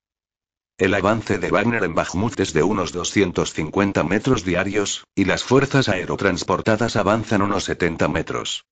El 0.77 0.93
avance 0.93 1.39
de 1.39 1.49
Wagner 1.53 1.85
en 1.85 1.95
Bakhmut 1.95 2.41
es 2.41 2.53
de 2.53 2.65
unos 2.65 2.91
250 2.91 4.03
metros 4.03 4.45
diarios, 4.45 5.05
y 5.15 5.25
las 5.25 5.45
fuerzas 5.45 5.89
aerotransportadas 5.89 6.97
avanzan 6.97 7.43
unos 7.43 7.63
70 7.63 8.09
metros. 8.09 8.65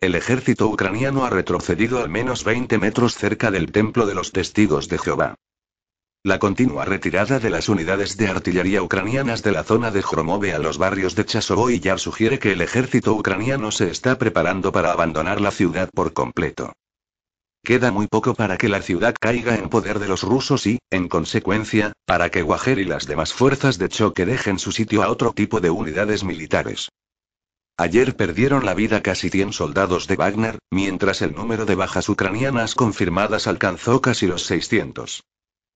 El 0.00 0.14
ejército 0.14 0.68
ucraniano 0.68 1.26
ha 1.26 1.30
retrocedido 1.30 2.00
al 2.00 2.08
menos 2.08 2.44
20 2.44 2.78
metros 2.78 3.14
cerca 3.14 3.50
del 3.50 3.70
templo 3.72 4.06
de 4.06 4.14
los 4.14 4.32
testigos 4.32 4.88
de 4.88 4.96
Jehová. 4.96 5.34
La 6.24 6.38
continua 6.38 6.84
retirada 6.84 7.40
de 7.40 7.50
las 7.50 7.68
unidades 7.68 8.16
de 8.16 8.28
artillería 8.28 8.80
ucranianas 8.80 9.42
de 9.42 9.50
la 9.50 9.64
zona 9.64 9.90
de 9.90 10.02
Jromove 10.02 10.52
a 10.52 10.60
los 10.60 10.78
barrios 10.78 11.16
de 11.16 11.24
Chasovo 11.24 11.68
y 11.68 11.80
Yar 11.80 11.98
sugiere 11.98 12.38
que 12.38 12.52
el 12.52 12.60
ejército 12.60 13.12
ucraniano 13.12 13.72
se 13.72 13.90
está 13.90 14.18
preparando 14.18 14.70
para 14.70 14.92
abandonar 14.92 15.40
la 15.40 15.50
ciudad 15.50 15.90
por 15.92 16.12
completo. 16.12 16.74
Queda 17.64 17.90
muy 17.90 18.06
poco 18.06 18.34
para 18.34 18.56
que 18.56 18.68
la 18.68 18.82
ciudad 18.82 19.16
caiga 19.20 19.56
en 19.56 19.68
poder 19.68 19.98
de 19.98 20.06
los 20.06 20.22
rusos 20.22 20.64
y, 20.68 20.78
en 20.90 21.08
consecuencia, 21.08 21.92
para 22.06 22.30
que 22.30 22.44
Wajer 22.44 22.78
y 22.78 22.84
las 22.84 23.08
demás 23.08 23.32
fuerzas 23.32 23.78
de 23.78 23.88
choque 23.88 24.24
dejen 24.24 24.60
su 24.60 24.70
sitio 24.70 25.02
a 25.02 25.10
otro 25.10 25.32
tipo 25.32 25.60
de 25.60 25.70
unidades 25.70 26.22
militares. 26.22 26.88
Ayer 27.76 28.14
perdieron 28.14 28.64
la 28.64 28.74
vida 28.74 29.02
casi 29.02 29.28
100 29.28 29.54
soldados 29.54 30.06
de 30.06 30.14
Wagner, 30.14 30.58
mientras 30.70 31.20
el 31.20 31.34
número 31.34 31.66
de 31.66 31.74
bajas 31.74 32.08
ucranianas 32.08 32.76
confirmadas 32.76 33.48
alcanzó 33.48 34.00
casi 34.00 34.28
los 34.28 34.44
600. 34.44 35.24